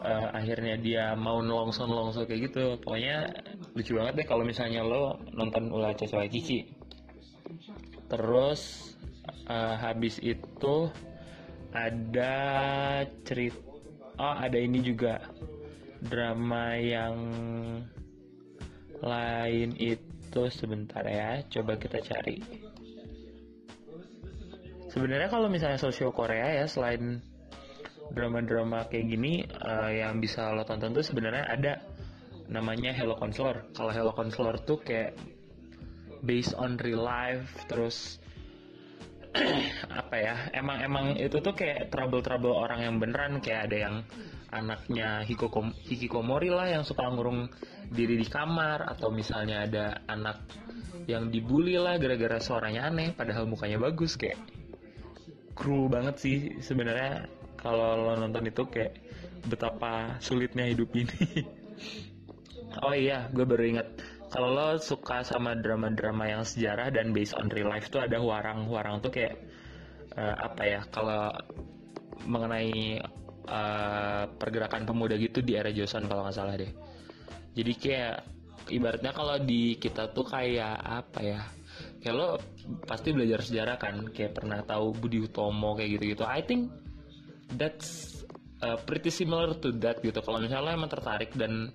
uh, 0.03 0.29
akhirnya 0.35 0.77
dia 0.77 1.05
mau 1.15 1.41
nelongso 1.41 1.87
nelongso 1.87 2.25
kayak 2.25 2.51
gitu. 2.53 2.65
Pokoknya 2.83 3.31
lucu 3.73 3.93
banget 3.97 4.15
deh 4.23 4.27
kalau 4.27 4.45
misalnya 4.45 4.83
lo 4.85 5.21
nonton 5.33 5.71
ulah 5.73 5.93
Caca 5.97 6.23
Waikiki. 6.23 6.69
Terus 8.07 8.93
uh, 9.51 9.75
habis 9.79 10.23
itu 10.23 10.91
ada 11.73 12.35
cerita 13.25 13.67
oh 14.21 14.35
ada 14.37 14.57
ini 14.57 14.81
juga. 14.83 15.21
Drama 15.97 16.77
yang 16.77 17.17
lain 19.01 19.69
itu 19.81 20.43
sebentar 20.53 21.03
ya 21.05 21.41
coba 21.49 21.81
kita 21.81 21.99
cari. 22.05 22.39
Sebenarnya 24.93 25.29
kalau 25.29 25.49
misalnya 25.53 25.81
sosio 25.81 26.13
Korea 26.13 26.65
ya 26.65 26.67
selain 26.69 27.21
drama-drama 28.13 28.87
kayak 28.89 29.07
gini 29.13 29.45
uh, 29.45 29.91
yang 29.91 30.23
bisa 30.23 30.55
lo 30.55 30.63
tonton 30.63 30.95
tuh 30.95 31.05
sebenarnya 31.05 31.45
ada 31.49 31.73
namanya 32.47 32.95
Hello 32.95 33.19
Counselor. 33.19 33.67
Kalau 33.75 33.93
Hello 33.93 34.13
Counselor 34.15 34.57
tuh 34.63 34.81
kayak 34.81 35.19
based 36.23 36.57
on 36.57 36.79
real 36.81 37.03
life 37.05 37.51
terus 37.69 38.23
apa 40.01 40.17
ya 40.17 40.35
emang 40.57 40.79
emang 40.83 41.07
itu 41.17 41.39
tuh 41.41 41.53
kayak 41.53 41.93
trouble 41.93 42.25
trouble 42.25 42.57
orang 42.57 42.85
yang 42.85 42.95
beneran 42.97 43.39
kayak 43.41 43.71
ada 43.71 43.77
yang 43.77 43.97
anaknya 44.51 45.27
Hikokom, 45.27 45.75
hikikomori 45.85 46.49
lah 46.49 46.71
yang 46.71 46.87
suka 46.87 47.11
ngurung 47.11 47.51
diri 47.91 48.17
di 48.17 48.27
kamar 48.27 48.87
atau 48.87 49.11
misalnya 49.11 49.67
ada 49.67 49.85
anak 50.07 50.47
yang 51.11 51.29
dibully 51.31 51.77
lah 51.77 51.99
gara-gara 51.99 52.39
suaranya 52.39 52.89
aneh 52.89 53.13
padahal 53.13 53.47
mukanya 53.47 53.79
bagus 53.79 54.15
kayak 54.15 54.39
cruel 55.57 55.91
banget 55.91 56.17
sih 56.19 56.37
sebenarnya 56.63 57.27
kalau 57.59 57.99
lo 57.99 58.13
nonton 58.15 58.47
itu 58.47 58.63
kayak 58.69 59.03
betapa 59.47 60.19
sulitnya 60.23 60.67
hidup 60.69 60.91
ini. 60.95 61.21
Oh 62.77 62.93
iya 62.93 63.33
gue 63.33 63.41
baru 63.49 63.73
ingat 63.73 63.89
kalau 64.37 64.53
lo 64.53 64.77
suka 64.77 65.25
sama 65.25 65.57
drama-drama 65.57 66.29
yang 66.29 66.45
sejarah 66.45 66.93
dan 66.93 67.17
based 67.17 67.33
on 67.41 67.49
real 67.49 67.73
life 67.73 67.89
tuh 67.89 68.05
ada 68.05 68.21
warang 68.21 68.69
warang 68.69 69.01
tuh 69.01 69.09
kayak 69.09 69.33
uh, 70.13 70.37
apa 70.45 70.63
ya 70.69 70.81
kalau 70.93 71.33
mengenai 72.29 73.01
uh, 73.49 74.29
pergerakan 74.37 74.85
pemuda 74.85 75.17
gitu 75.17 75.41
di 75.41 75.57
era 75.57 75.73
Joseon 75.73 76.05
kalau 76.05 76.29
nggak 76.29 76.37
salah 76.37 76.53
deh. 76.53 76.69
Jadi 77.57 77.73
kayak 77.81 78.17
ibaratnya 78.69 79.17
kalau 79.17 79.41
di 79.41 79.81
kita 79.81 80.13
tuh 80.13 80.29
kayak 80.29 80.85
apa 80.85 81.21
ya 81.25 81.41
kayak 82.05 82.13
lo 82.13 82.37
pasti 82.85 83.17
belajar 83.17 83.41
sejarah 83.41 83.77
kan 83.81 84.05
kayak 84.13 84.37
pernah 84.37 84.61
tahu 84.69 84.93
Budi 85.01 85.25
Utomo 85.25 85.73
kayak 85.81 85.97
gitu-gitu. 85.97 86.29
I 86.29 86.45
think 86.45 86.69
that's 87.57 88.21
uh, 88.61 88.77
pretty 88.85 89.09
similar 89.09 89.57
to 89.65 89.73
that 89.81 90.05
gitu. 90.05 90.21
Kalau 90.21 90.45
misalnya 90.45 90.69
lo 90.69 90.71
emang 90.77 90.93
tertarik 90.93 91.33
dan 91.33 91.73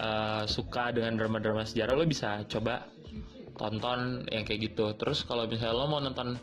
uh, 0.00 0.44
suka 0.48 0.94
dengan 0.94 1.18
drama-drama 1.18 1.66
sejarah 1.66 1.94
lo 1.98 2.04
bisa 2.08 2.44
coba 2.48 2.86
tonton 3.56 4.24
yang 4.32 4.44
kayak 4.48 4.72
gitu. 4.72 4.96
Terus 4.96 5.24
kalau 5.28 5.44
misalnya 5.44 5.76
lo 5.76 5.86
mau 5.88 6.00
nonton 6.00 6.38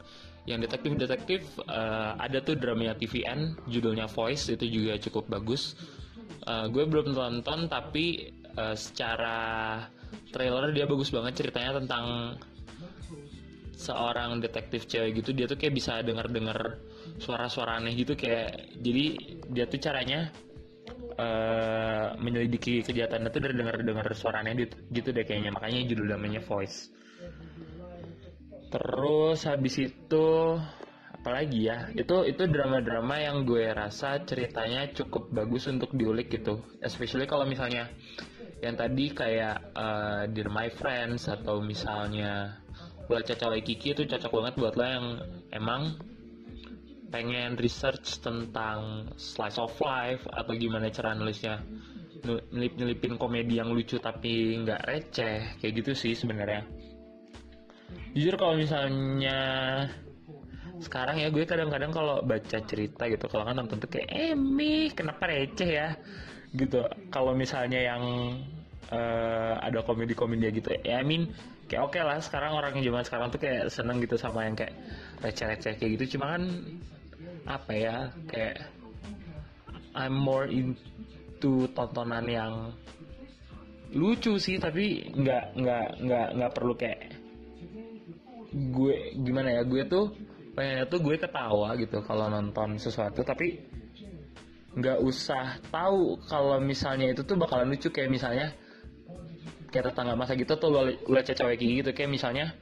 yang 0.45 0.61
detektif-detektif 0.61 1.61
uh, 1.69 2.17
ada 2.17 2.41
tuh 2.41 2.57
dramanya 2.57 2.97
TVN 2.97 3.69
judulnya 3.69 4.09
Voice 4.09 4.49
itu 4.49 4.65
juga 4.65 4.97
cukup 4.97 5.29
bagus. 5.29 5.77
Uh, 6.45 6.69
gue 6.71 6.85
belum 6.85 7.13
nonton 7.13 7.69
tapi 7.69 8.33
uh, 8.57 8.73
secara 8.73 9.37
trailer 10.33 10.73
dia 10.73 10.89
bagus 10.89 11.13
banget 11.13 11.45
ceritanya 11.45 11.81
tentang 11.81 12.05
seorang 13.79 14.43
detektif 14.43 14.89
cewek 14.89 15.23
gitu. 15.23 15.31
Dia 15.31 15.45
tuh 15.47 15.55
kayak 15.55 15.73
bisa 15.75 16.01
denger-denger 16.03 16.59
suara-suara 17.19 17.79
aneh 17.79 17.95
gitu 17.95 18.15
kayak 18.15 18.79
jadi 18.79 19.05
dia 19.51 19.65
tuh 19.67 19.79
caranya 19.79 20.31
uh, 21.19 22.15
menyelidiki 22.15 22.81
kejahatan 22.87 23.27
itu 23.27 23.37
dari 23.43 23.55
dengar-dengar 23.59 24.07
suaranya 24.15 24.55
gitu 24.89 25.09
deh 25.11 25.25
kayaknya. 25.27 25.51
Makanya 25.51 25.83
judul 25.91 26.15
namanya 26.15 26.39
Voice. 26.47 26.87
Terus 28.69 29.43
habis 29.43 29.75
itu 29.81 30.27
apalagi 31.11 31.67
ya? 31.67 31.91
Itu 31.91 32.23
itu 32.23 32.47
drama-drama 32.47 33.19
yang 33.19 33.43
gue 33.43 33.67
rasa 33.75 34.23
ceritanya 34.23 34.87
cukup 34.95 35.27
bagus 35.35 35.67
untuk 35.67 35.91
diulik 35.91 36.31
gitu. 36.31 36.63
Especially 36.79 37.27
kalau 37.27 37.43
misalnya 37.43 37.91
yang 38.59 38.75
tadi 38.75 39.11
kayak 39.11 39.71
uh, 39.75 40.23
Dear 40.31 40.51
My 40.51 40.71
Friends 40.71 41.27
atau 41.27 41.63
misalnya 41.63 42.59
Bola 43.09 43.25
Caca 43.25 43.49
Kiki 43.57 43.97
itu 43.97 44.05
cocok 44.05 44.31
banget 44.31 44.53
buat 44.61 44.73
lo 44.77 44.85
yang 44.85 45.07
emang 45.49 45.97
pengen 47.09 47.57
research 47.57 48.21
tentang 48.21 49.09
slice 49.17 49.57
of 49.57 49.73
life 49.81 50.23
atau 50.29 50.53
gimana 50.53 50.89
cara 50.93 51.17
nulisnya. 51.17 51.61
Nyelip 52.19 52.75
nyelipin 52.75 53.15
komedi 53.15 53.57
yang 53.57 53.71
lucu 53.71 53.95
tapi 53.97 54.59
nggak 54.61 54.81
receh 54.85 55.57
kayak 55.59 55.73
gitu 55.83 55.91
sih 55.95 56.13
sebenarnya. 56.13 56.67
Jujur 58.13 58.35
kalau 58.37 58.55
misalnya 58.59 59.39
sekarang 60.79 61.19
ya 61.19 61.27
gue 61.27 61.43
kadang-kadang 61.43 61.91
kalau 61.91 62.23
baca 62.23 62.57
cerita 62.63 63.03
gitu 63.11 63.27
kalau 63.27 63.43
kan 63.43 63.59
nonton 63.59 63.83
tuh 63.83 63.91
kayak 63.91 64.07
eh 64.11 64.31
mi 64.35 64.91
kenapa 64.91 65.27
receh 65.27 65.69
ya? 65.69 65.95
Gitu. 66.51 66.81
Kalau 67.09 67.31
misalnya 67.33 67.79
yang 67.81 68.03
uh, 68.91 69.55
ada 69.61 69.79
komedi-komedi 69.85 70.59
gitu 70.61 70.75
ya 70.83 71.01
I 71.01 71.05
mean 71.05 71.31
kayak 71.69 71.81
oke 71.85 71.93
okay 71.93 72.01
lah 72.01 72.17
sekarang 72.17 72.51
orang 72.57 72.73
yang 72.77 72.91
zaman 72.91 73.03
sekarang 73.05 73.27
tuh 73.29 73.39
kayak 73.39 73.69
seneng 73.69 74.01
gitu 74.01 74.17
sama 74.17 74.43
yang 74.49 74.57
kayak 74.57 74.73
receh-receh 75.21 75.77
kayak 75.77 75.91
gitu. 75.95 76.17
Cuma 76.17 76.35
kan 76.35 76.43
apa 77.49 77.71
ya 77.73 77.97
kayak 78.29 78.69
I'm 79.97 80.13
more 80.13 80.45
into 80.45 81.65
tontonan 81.73 82.29
yang 82.29 82.53
lucu 83.89 84.37
sih 84.37 84.61
tapi 84.61 85.09
nggak 85.17 85.57
nggak 85.57 85.87
nggak 86.05 86.27
nggak 86.37 86.51
perlu 86.53 86.73
kayak 86.77 87.09
gue 88.53 89.17
gimana 89.25 89.49
ya 89.57 89.61
gue 89.65 89.81
tuh 89.89 90.13
pengennya 90.53 90.85
tuh 90.85 90.99
gue 91.01 91.15
ketawa 91.17 91.73
gitu 91.73 91.97
kalau 92.05 92.29
nonton 92.29 92.77
sesuatu 92.77 93.25
tapi 93.25 93.57
nggak 94.77 95.01
usah 95.01 95.57
tahu 95.73 96.21
kalau 96.29 96.61
misalnya 96.61 97.09
itu 97.09 97.25
tuh 97.25 97.35
bakalan 97.35 97.73
lucu. 97.73 97.89
Kayak 97.89 98.13
misalnya 98.13 98.47
kayak 99.73 99.93
tetangga 99.93 100.13
masa 100.13 100.33
gitu 100.37 100.53
tuh 100.57 100.69
lo 100.69 100.81
udah 100.85 101.23
cewek 101.25 101.61
gitu 101.61 101.89
kayak 101.93 102.09
misalnya 102.09 102.53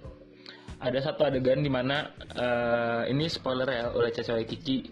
ada 0.77 0.99
satu 1.01 1.25
adegan 1.25 1.65
di 1.65 1.71
mana 1.73 2.13
uh, 2.37 3.01
ini 3.09 3.25
spoiler 3.25 3.65
ya 3.65 3.83
oleh 3.93 4.13
Cewek 4.13 4.45
Kiki. 4.45 4.85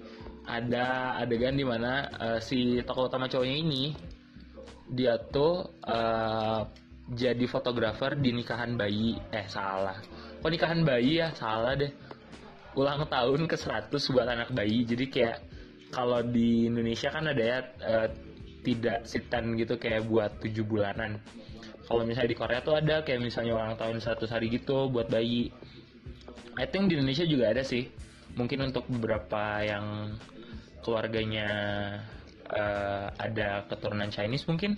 Ada 0.45 1.17
adegan 1.21 1.57
di 1.57 1.65
mana 1.65 2.09
uh, 2.09 2.39
si 2.41 2.81
tokoh 2.85 3.09
utama 3.09 3.25
cowoknya 3.25 3.57
ini 3.57 3.83
dia 4.85 5.17
tuh 5.17 5.81
uh, 5.85 6.61
jadi 7.05 7.45
fotografer 7.45 8.17
di 8.17 8.33
nikahan 8.33 8.73
bayi. 8.77 9.17
Eh 9.29 9.45
salah. 9.45 9.97
Kok 10.41 10.49
nikahan 10.49 10.81
bayi 10.81 11.21
ya? 11.21 11.33
Salah 11.37 11.77
deh. 11.77 11.89
Ulang 12.77 13.05
tahun 13.05 13.45
ke 13.45 13.55
100 13.57 13.93
buat 13.93 14.27
anak 14.29 14.49
bayi. 14.53 14.85
Jadi 14.89 15.05
kayak 15.09 15.37
kalau 15.93 16.21
di 16.25 16.65
Indonesia 16.65 17.13
kan 17.13 17.29
ada 17.29 17.43
ya 17.45 17.59
uh, 17.85 18.07
tidak 18.65 19.05
sitan 19.05 19.53
gitu 19.53 19.77
kayak 19.77 20.09
buat 20.09 20.41
tujuh 20.41 20.65
bulanan. 20.65 21.21
Kalau 21.85 22.01
misalnya 22.01 22.33
di 22.33 22.37
Korea 22.37 22.59
tuh 22.65 22.73
ada 22.73 23.05
kayak 23.05 23.21
misalnya 23.21 23.53
ulang 23.53 23.77
tahun 23.77 24.01
100 24.01 24.25
hari 24.25 24.49
gitu 24.49 24.89
buat 24.89 25.05
bayi 25.05 25.53
I 26.55 26.65
think 26.71 26.87
di 26.87 26.95
Indonesia 26.95 27.27
juga 27.27 27.51
ada 27.51 27.63
sih. 27.63 27.87
Mungkin 28.35 28.71
untuk 28.71 28.87
beberapa 28.91 29.63
yang 29.63 30.15
keluarganya 30.83 31.49
uh, 32.51 33.07
ada 33.15 33.63
keturunan 33.67 34.11
Chinese 34.11 34.47
mungkin. 34.47 34.77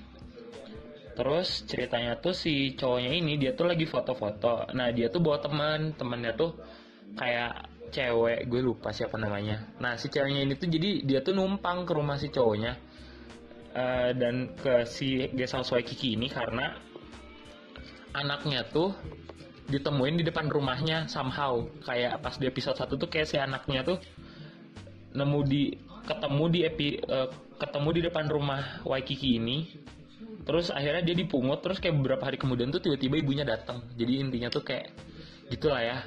Terus 1.18 1.66
ceritanya 1.66 2.22
tuh 2.22 2.38
si 2.38 2.78
cowoknya 2.78 3.10
ini 3.10 3.42
dia 3.42 3.58
tuh 3.58 3.66
lagi 3.66 3.90
foto-foto. 3.90 4.70
Nah 4.78 4.94
dia 4.94 5.10
tuh 5.10 5.22
bawa 5.22 5.42
teman 5.42 5.98
temannya 5.98 6.38
tuh 6.38 6.54
kayak 7.18 7.66
cewek 7.90 8.46
gue 8.46 8.62
lupa 8.62 8.94
siapa 8.94 9.18
namanya. 9.18 9.66
Nah 9.82 9.98
si 9.98 10.14
ceweknya 10.14 10.46
ini 10.46 10.54
tuh 10.54 10.70
jadi 10.70 11.02
dia 11.02 11.20
tuh 11.26 11.34
numpang 11.34 11.90
ke 11.90 11.92
rumah 11.98 12.22
si 12.22 12.30
cowoknya 12.30 12.78
uh, 13.74 14.10
dan 14.14 14.54
ke 14.54 14.86
si 14.86 15.26
Gesal 15.34 15.66
Kiki 15.66 16.14
ini 16.14 16.30
karena 16.30 16.78
anaknya 18.14 18.66
tuh 18.70 18.94
ditemuin 19.68 20.16
di 20.20 20.24
depan 20.28 20.48
rumahnya 20.48 21.08
somehow. 21.08 21.64
Kayak 21.84 22.24
pas 22.24 22.36
di 22.36 22.46
episode 22.48 22.76
satu 22.80 22.96
tuh 22.96 23.08
kayak 23.12 23.28
si 23.28 23.38
anaknya 23.40 23.84
tuh 23.84 23.98
nemu 25.16 25.40
di 25.48 25.64
ketemu 26.08 26.44
di 26.48 26.60
epi 26.64 26.88
uh, 27.04 27.28
ketemu 27.60 27.90
di 27.96 28.02
depan 28.08 28.26
rumah 28.28 28.82
Waikiki 28.88 29.40
ini. 29.40 29.68
Terus 30.48 30.72
akhirnya 30.72 31.04
dia 31.04 31.16
dipungut 31.16 31.60
terus 31.60 31.84
kayak 31.84 32.00
beberapa 32.00 32.24
hari 32.32 32.40
kemudian 32.40 32.72
tuh 32.72 32.80
tiba-tiba 32.80 33.20
ibunya 33.20 33.44
datang. 33.44 33.84
Jadi 34.00 34.24
intinya 34.24 34.48
tuh 34.48 34.64
kayak 34.64 34.92
gitulah 35.52 35.84
ya. 35.84 35.98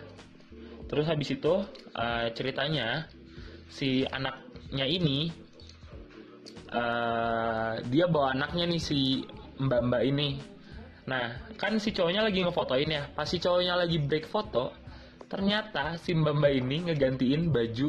Terus 0.88 1.06
habis 1.06 1.28
itu 1.30 1.62
uh, 1.94 2.26
ceritanya 2.34 3.06
si 3.70 4.02
anak 4.08 4.50
cowoknya 4.70 4.86
ini 4.86 5.18
uh, 6.70 7.74
dia 7.90 8.06
bawa 8.06 8.38
anaknya 8.38 8.70
nih 8.70 8.78
si 8.78 9.26
mbak-mbak 9.58 10.02
ini 10.06 10.38
nah 11.08 11.38
kan 11.56 11.76
si 11.80 11.92
cowoknya 11.92 12.26
lagi 12.26 12.44
ngefotoin 12.44 12.90
ya. 12.90 13.04
Pas 13.12 13.28
si 13.28 13.40
cowoknya 13.40 13.74
lagi 13.76 13.96
break 14.00 14.28
foto 14.28 14.74
ternyata 15.30 15.94
si 16.02 16.12
mbak-mbak 16.12 16.52
ini 16.58 16.76
ngegantiin 16.90 17.52
baju 17.54 17.88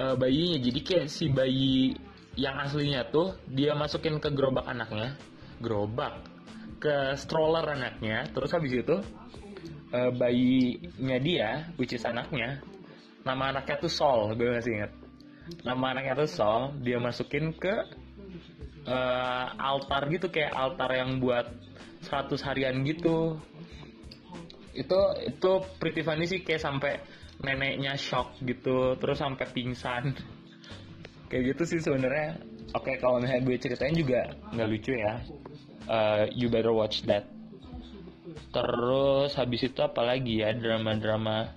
uh, 0.00 0.14
bayinya. 0.14 0.58
Jadi 0.62 0.80
kayak 0.80 1.06
si 1.10 1.28
bayi 1.28 1.96
yang 2.36 2.56
aslinya 2.60 3.08
tuh 3.08 3.36
dia 3.48 3.72
masukin 3.72 4.20
ke 4.20 4.28
gerobak 4.32 4.68
anaknya 4.68 5.16
gerobak 5.60 6.20
ke 6.80 7.16
stroller 7.16 7.64
anaknya. 7.64 8.28
Terus 8.30 8.52
habis 8.52 8.72
itu 8.72 8.96
uh, 9.92 10.10
bayinya 10.12 11.18
dia 11.20 11.50
which 11.76 11.94
is 11.94 12.04
anaknya 12.06 12.60
nama 13.26 13.50
anaknya 13.50 13.76
tuh 13.82 13.90
Sol 13.90 14.34
gue 14.38 14.48
masih 14.54 14.72
inget 14.78 14.92
nama 15.66 15.94
anaknya 15.94 16.14
tuh 16.14 16.30
Sol 16.30 16.62
dia 16.82 16.98
masukin 17.02 17.50
ke 17.54 17.74
uh, 18.86 19.46
altar 19.58 20.06
gitu 20.08 20.30
kayak 20.30 20.54
altar 20.54 20.90
yang 20.94 21.18
buat 21.18 21.50
100 22.06 22.46
harian 22.46 22.74
gitu. 22.86 23.36
Itu 24.72 24.98
itu 25.26 25.50
Pretty 25.82 26.02
Funny 26.06 26.24
sih 26.30 26.40
kayak 26.46 26.62
sampai 26.62 27.02
neneknya 27.42 27.98
shock 27.98 28.38
gitu 28.40 28.96
terus 28.96 29.20
sampai 29.20 29.46
pingsan. 29.50 30.14
Kayak 31.26 31.56
gitu 31.56 31.62
sih 31.76 31.80
sebenarnya. 31.82 32.38
Oke 32.74 32.94
okay, 32.94 32.96
kalau 32.98 33.22
misalnya 33.22 33.42
gue 33.46 33.56
ceritain 33.58 33.94
juga 33.94 34.34
nggak 34.54 34.68
lucu 34.68 34.92
ya. 34.94 35.22
Uh, 35.86 36.26
you 36.34 36.50
better 36.50 36.74
watch 36.74 37.06
that. 37.06 37.26
Terus 38.50 39.32
habis 39.38 39.62
itu 39.66 39.80
apalagi 39.82 40.42
ya 40.42 40.50
drama-drama 40.54 41.54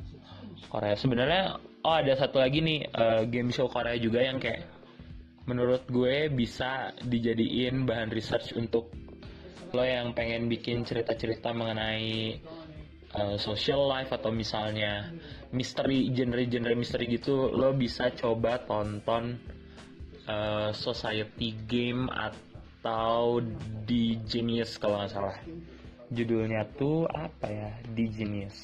Korea. 0.70 0.94
Sebenarnya 0.94 1.58
oh 1.82 1.96
ada 1.96 2.14
satu 2.14 2.38
lagi 2.38 2.62
nih 2.62 2.80
uh, 2.94 3.24
game 3.26 3.50
show 3.50 3.68
Korea 3.68 3.98
juga 3.98 4.22
yang 4.22 4.38
kayak 4.38 4.79
menurut 5.48 5.88
gue 5.88 6.28
bisa 6.34 6.92
dijadiin 7.04 7.86
bahan 7.88 8.12
research 8.12 8.56
untuk 8.58 8.92
lo 9.70 9.86
yang 9.86 10.18
pengen 10.18 10.50
bikin 10.50 10.82
cerita-cerita 10.82 11.54
mengenai 11.54 12.42
uh, 13.14 13.38
social 13.38 13.86
life 13.86 14.10
atau 14.10 14.34
misalnya 14.34 15.14
misteri 15.54 16.10
genre-genre 16.10 16.74
misteri 16.74 17.06
gitu 17.06 17.54
lo 17.54 17.74
bisa 17.78 18.10
coba 18.18 18.66
tonton 18.66 19.38
uh, 20.26 20.74
society 20.74 21.54
game 21.70 22.10
atau 22.10 23.46
di 23.86 24.18
genius 24.26 24.82
kalau 24.82 25.02
nggak 25.02 25.14
salah. 25.14 25.38
Judulnya 26.10 26.66
tuh 26.74 27.06
apa 27.06 27.46
ya? 27.46 27.70
Di 27.94 28.10
genius 28.10 28.58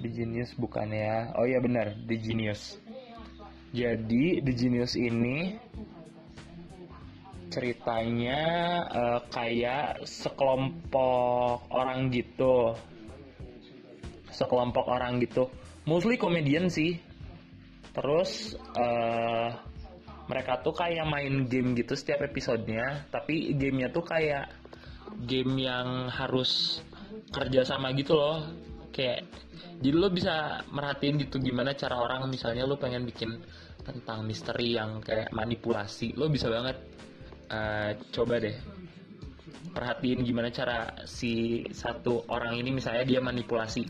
The 0.00 0.08
Genius 0.12 0.52
bukan 0.56 0.92
ya? 0.92 1.32
Oh 1.36 1.48
iya 1.48 1.60
benar, 1.60 1.96
The 2.04 2.16
Genius. 2.20 2.76
Jadi 3.72 4.44
The 4.44 4.52
Genius 4.52 4.94
ini 4.96 5.56
ceritanya 7.48 8.40
uh, 8.90 9.20
kayak 9.32 10.04
sekelompok 10.04 11.68
orang 11.72 12.12
gitu. 12.12 12.76
Sekelompok 14.28 14.84
orang 14.84 15.22
gitu. 15.24 15.48
Mostly 15.88 16.20
komedian 16.20 16.68
sih. 16.68 17.00
Terus 17.96 18.52
uh, 18.76 19.56
mereka 20.28 20.60
tuh 20.60 20.74
kayak 20.74 21.06
main 21.08 21.48
game 21.48 21.72
gitu 21.78 21.96
setiap 21.96 22.26
episodenya, 22.26 23.06
tapi 23.08 23.54
gamenya 23.56 23.88
tuh 23.94 24.04
kayak 24.04 24.52
game 25.24 25.56
yang 25.56 26.10
harus 26.10 26.82
kerja 27.32 27.64
sama 27.64 27.94
gitu 27.96 28.18
loh. 28.18 28.44
Kayak 28.96 29.28
jadi 29.84 29.96
lo 29.96 30.08
bisa 30.08 30.64
merhatiin 30.72 31.20
gitu 31.28 31.36
gimana 31.36 31.76
cara 31.76 32.00
orang 32.00 32.32
misalnya 32.32 32.64
lo 32.64 32.80
pengen 32.80 33.04
bikin 33.04 33.36
tentang 33.84 34.24
misteri 34.24 34.72
yang 34.72 35.04
kayak 35.04 35.28
manipulasi 35.36 36.16
lo 36.16 36.32
bisa 36.32 36.48
banget 36.48 36.80
uh, 37.52 37.92
coba 38.10 38.40
deh 38.40 38.56
perhatiin 39.76 40.24
gimana 40.24 40.48
cara 40.48 41.04
si 41.04 41.60
satu 41.70 42.24
orang 42.32 42.56
ini 42.56 42.72
misalnya 42.72 43.04
dia 43.04 43.20
manipulasi 43.20 43.84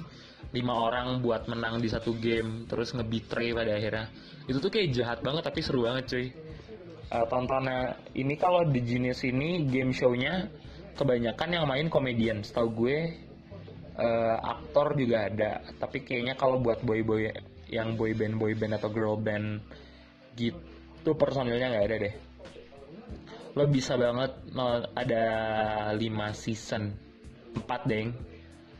lima 0.55 0.75
orang 0.75 1.23
buat 1.23 1.51
menang 1.51 1.83
di 1.83 1.89
satu 1.91 2.15
game 2.19 2.67
terus 2.71 2.95
ngebetray 2.95 3.51
pada 3.51 3.73
akhirnya. 3.75 4.07
Itu 4.47 4.63
tuh 4.63 4.71
kayak 4.71 4.89
jahat 4.95 5.19
banget 5.23 5.43
tapi 5.43 5.61
seru 5.63 5.87
banget 5.87 6.05
cuy. 6.11 6.27
Uh, 7.07 7.23
tontonnya 7.31 7.95
ini 8.19 8.35
kalau 8.35 8.67
di 8.67 8.83
Genius 8.83 9.23
ini 9.23 9.63
game 9.71 9.95
show-nya 9.95 10.51
kebanyakan 10.99 11.49
yang 11.55 11.65
main 11.71 11.87
komedian 11.87 12.43
setahu 12.43 12.87
gue 12.87 13.15
uh, 13.97 14.37
aktor 14.41 14.97
juga 14.97 15.29
ada. 15.29 15.53
Tapi 15.77 16.05
kayaknya 16.05 16.37
kalau 16.37 16.61
buat 16.61 16.81
boy 16.85 17.01
boy 17.03 17.23
yang 17.67 17.99
boy 17.99 18.15
band 18.15 18.39
boy 18.39 18.55
band 18.55 18.79
atau 18.79 18.89
girl 18.93 19.19
band 19.19 19.59
gitu 20.39 21.17
personilnya 21.17 21.73
nggak 21.73 21.87
ada 21.91 21.97
deh. 22.09 22.15
Lo 23.57 23.65
bisa 23.65 23.97
banget 23.97 24.37
ada 24.93 25.25
5 25.97 25.99
season 26.37 26.93
4 27.57 27.91
deng. 27.91 28.13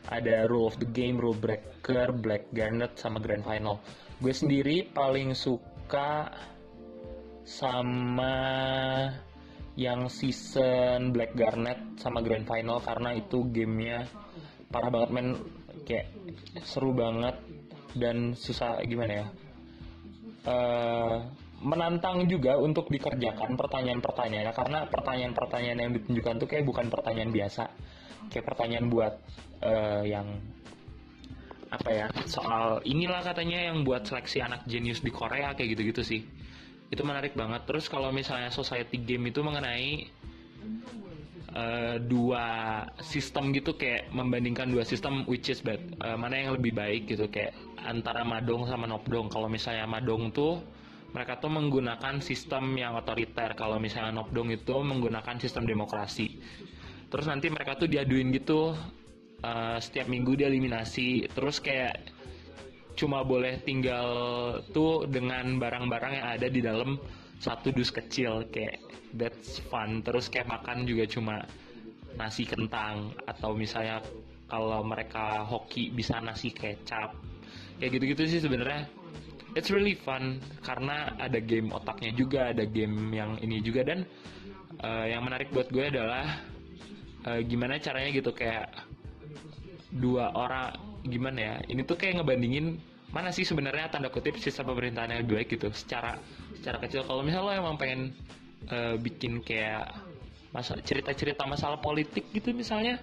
Ada 0.07 0.47
rule 0.47 0.71
of 0.71 0.79
the 0.79 0.87
game 0.87 1.19
rule 1.19 1.35
breaker 1.35 2.15
black 2.15 2.47
garnet 2.55 2.95
sama 2.95 3.19
grand 3.19 3.43
final. 3.43 3.83
Gue 4.23 4.31
sendiri 4.31 4.87
paling 4.87 5.35
suka 5.35 6.31
sama 7.43 8.35
yang 9.77 10.09
season 10.09 11.13
Black 11.13 11.37
Garnet 11.37 12.01
sama 12.01 12.25
Grand 12.25 12.43
Final 12.43 12.81
karena 12.81 13.13
itu 13.13 13.45
gamenya 13.45 14.09
parah 14.71 14.91
banget 14.91 15.09
men. 15.13 15.27
Kayak 15.87 16.11
seru 16.67 16.91
banget 16.91 17.39
dan 17.95 18.35
susah 18.35 18.83
gimana 18.83 19.23
ya? 19.23 19.27
Uh, 20.47 21.15
menantang 21.63 22.29
juga 22.29 22.55
untuk 22.59 22.87
dikerjakan 22.93 23.57
pertanyaan-pertanyaannya 23.57 24.53
karena 24.53 24.79
pertanyaan-pertanyaan 24.87 25.79
yang 25.81 25.91
ditunjukkan 25.97 26.35
tuh 26.43 26.47
kayak 26.47 26.65
bukan 26.67 26.87
pertanyaan 26.91 27.31
biasa. 27.33 27.63
Kayak 28.27 28.45
pertanyaan 28.53 28.87
buat 28.91 29.13
uh, 29.63 30.03
yang 30.03 30.27
apa 31.67 31.89
ya 31.91 32.07
soal 32.23 32.79
inilah 32.87 33.19
katanya 33.27 33.71
yang 33.71 33.83
buat 33.83 34.07
seleksi 34.07 34.39
anak 34.39 34.63
jenius 34.71 35.03
di 35.03 35.11
Korea 35.11 35.55
kayak 35.55 35.75
gitu-gitu 35.75 36.01
sih. 36.03 36.21
Itu 36.87 37.03
menarik 37.03 37.35
banget. 37.35 37.67
Terus 37.67 37.87
kalau 37.91 38.11
misalnya 38.15 38.51
society 38.51 38.99
game 39.03 39.31
itu 39.31 39.43
mengenai 39.43 40.07
uh, 41.55 41.95
dua 42.01 42.45
sistem 42.99 43.55
gitu 43.55 43.77
kayak 43.77 44.11
membandingkan 44.11 44.67
dua 44.67 44.83
sistem 44.83 45.23
which 45.29 45.47
is 45.47 45.63
bad. 45.63 45.79
Uh, 46.03 46.17
mana 46.19 46.41
yang 46.41 46.51
lebih 46.57 46.75
baik 46.75 47.07
gitu 47.07 47.29
kayak 47.31 47.55
antara 47.79 48.27
Madong 48.27 48.67
sama 48.67 48.89
Nopdong. 48.89 49.31
Kalau 49.31 49.47
misalnya 49.47 49.87
Madong 49.87 50.33
tuh 50.33 50.59
mereka 51.15 51.39
tuh 51.39 51.51
menggunakan 51.53 52.19
sistem 52.19 52.75
yang 52.75 52.97
otoriter. 52.99 53.55
Kalau 53.55 53.79
misalnya 53.79 54.11
Nopdong 54.11 54.51
itu 54.51 54.75
menggunakan 54.75 55.39
sistem 55.39 55.63
demokrasi. 55.63 56.39
Terus 57.07 57.25
nanti 57.29 57.47
mereka 57.47 57.79
tuh 57.79 57.87
diaduin 57.87 58.35
gitu 58.35 58.75
uh, 59.43 59.77
setiap 59.79 60.11
minggu 60.11 60.35
dieliminasi. 60.35 61.31
Terus 61.31 61.63
kayak 61.63 62.15
cuma 62.97 63.21
boleh 63.21 63.61
tinggal 63.61 64.09
tuh 64.73 65.05
dengan 65.05 65.61
barang-barang 65.61 66.13
yang 66.17 66.27
ada 66.33 66.47
di 66.49 66.59
dalam 66.65 66.97
satu 67.37 67.69
dus 67.73 67.93
kecil 67.93 68.45
kayak 68.49 68.81
that's 69.13 69.61
fun. 69.69 70.01
Terus 70.01 70.29
kayak 70.29 70.49
makan 70.49 70.85
juga 70.85 71.05
cuma 71.09 71.35
nasi 72.17 72.49
kentang 72.49 73.13
atau 73.29 73.53
misalnya 73.53 74.01
kalau 74.49 74.81
mereka 74.81 75.45
hoki 75.45 75.93
bisa 75.93 76.17
nasi 76.23 76.49
kecap. 76.49 77.13
Kayak 77.77 77.91
gitu-gitu 78.01 78.23
sih 78.25 78.41
sebenarnya. 78.41 78.89
It's 79.57 79.73
really 79.73 79.97
fun 79.97 80.37
karena 80.61 81.17
ada 81.17 81.41
game 81.41 81.73
otaknya 81.73 82.13
juga 82.13 82.53
ada 82.53 82.65
game 82.65 83.13
yang 83.13 83.41
ini 83.41 83.61
juga. 83.61 83.85
Dan 83.85 84.05
uh, 84.81 85.05
yang 85.05 85.25
menarik 85.25 85.49
buat 85.49 85.69
gue 85.73 85.89
adalah 85.89 86.41
uh, 87.25 87.41
gimana 87.41 87.81
caranya 87.81 88.09
gitu 88.13 88.31
kayak 88.33 88.69
dua 89.97 90.29
orang 90.35 90.75
gimana 91.07 91.39
ya 91.39 91.55
ini 91.71 91.81
tuh 91.87 91.95
kayak 91.95 92.19
ngebandingin 92.21 92.77
mana 93.17 93.33
sih 93.33 93.41
sebenarnya 93.41 93.89
tanda 93.89 94.13
kutip 94.13 94.37
sistem 94.37 94.69
pemerintahan 94.69 95.09
yang 95.09 95.25
baik 95.25 95.57
gitu? 95.57 95.73
Secara 95.73 96.21
secara 96.53 96.77
kecil. 96.85 97.01
Kalau 97.01 97.25
misalnya 97.25 97.49
lo 97.49 97.53
emang 97.65 97.75
pengen 97.81 98.13
uh, 98.69 98.93
bikin 98.93 99.41
kayak 99.41 99.89
masa 100.53 100.77
cerita-cerita 100.77 101.49
masalah 101.49 101.81
politik 101.81 102.29
gitu 102.29 102.53
misalnya 102.53 103.01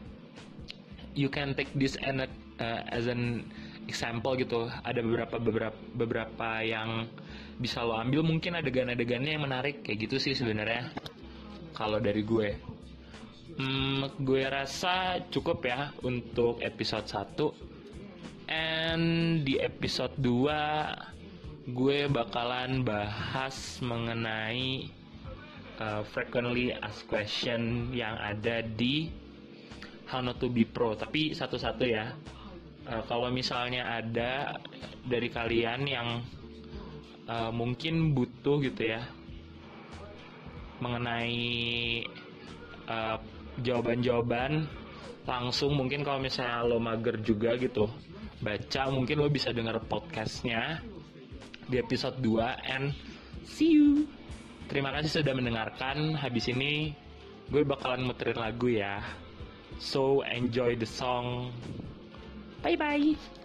you 1.19 1.27
can 1.27 1.53
take 1.59 1.71
this 1.75 1.99
and 1.99 2.23
uh, 2.23 2.81
as 2.95 3.11
an 3.11 3.43
example 3.91 4.39
gitu. 4.39 4.71
Ada 4.87 5.03
beberapa 5.03 5.43
beberapa 5.43 5.79
beberapa 5.99 6.63
yang 6.63 7.11
bisa 7.59 7.83
lo 7.83 7.99
ambil. 7.99 8.23
Mungkin 8.23 8.55
adegan-adegannya 8.55 9.35
yang 9.35 9.43
menarik 9.43 9.83
kayak 9.83 10.07
gitu 10.07 10.23
sih 10.23 10.39
sebenarnya 10.39 10.95
kalau 11.75 11.99
dari 11.99 12.23
gue. 12.23 12.55
Hmm, 13.55 14.11
gue 14.23 14.47
rasa 14.47 15.27
cukup 15.31 15.63
ya 15.67 15.91
untuk 16.07 16.63
episode 16.63 17.07
1 17.11 17.74
and 18.49 19.43
di 19.45 19.57
episode 19.61 20.13
2 20.21 21.73
gue 21.73 21.99
bakalan 22.13 22.85
bahas 22.85 23.81
mengenai 23.81 24.93
uh, 25.81 26.05
frequently 26.13 26.77
asked 26.77 27.09
question 27.09 27.89
yang 27.97 28.21
ada 28.21 28.61
di 28.61 29.09
How 30.05 30.21
Not 30.21 30.37
to 30.45 30.53
Be 30.53 30.69
Pro. 30.69 30.93
Tapi 30.93 31.33
satu-satu 31.33 31.85
ya. 31.89 32.13
Uh, 32.85 33.01
kalau 33.09 33.33
misalnya 33.33 33.97
ada 33.97 34.61
dari 35.09 35.33
kalian 35.33 35.89
yang 35.89 36.21
uh, 37.25 37.49
mungkin 37.49 38.13
butuh 38.13 38.61
gitu 38.61 38.93
ya 38.93 39.09
mengenai 40.85 42.05
uh, 42.85 43.17
jawaban-jawaban 43.65 44.69
langsung 45.25 45.73
mungkin 45.73 46.05
kalau 46.05 46.21
misalnya 46.21 46.61
lo 46.69 46.77
mager 46.77 47.17
juga 47.25 47.57
gitu 47.57 47.89
baca 48.45 48.93
mungkin 48.93 49.25
lo 49.25 49.33
bisa 49.33 49.57
denger 49.57 49.81
podcastnya 49.89 50.85
di 51.65 51.81
episode 51.81 52.21
2 52.21 52.45
and 52.69 52.93
see 53.49 53.73
you. 53.73 54.05
Terima 54.69 54.93
kasih 54.93 55.25
sudah 55.25 55.33
mendengarkan. 55.33 56.13
Habis 56.13 56.53
ini 56.53 56.93
gue 57.49 57.65
bakalan 57.65 58.05
muterin 58.05 58.37
lagu 58.37 58.69
ya. 58.69 59.01
So 59.81 60.21
enjoy 60.29 60.77
the 60.77 60.89
song. 60.89 61.57
Bye 62.61 62.77
bye 62.77 63.44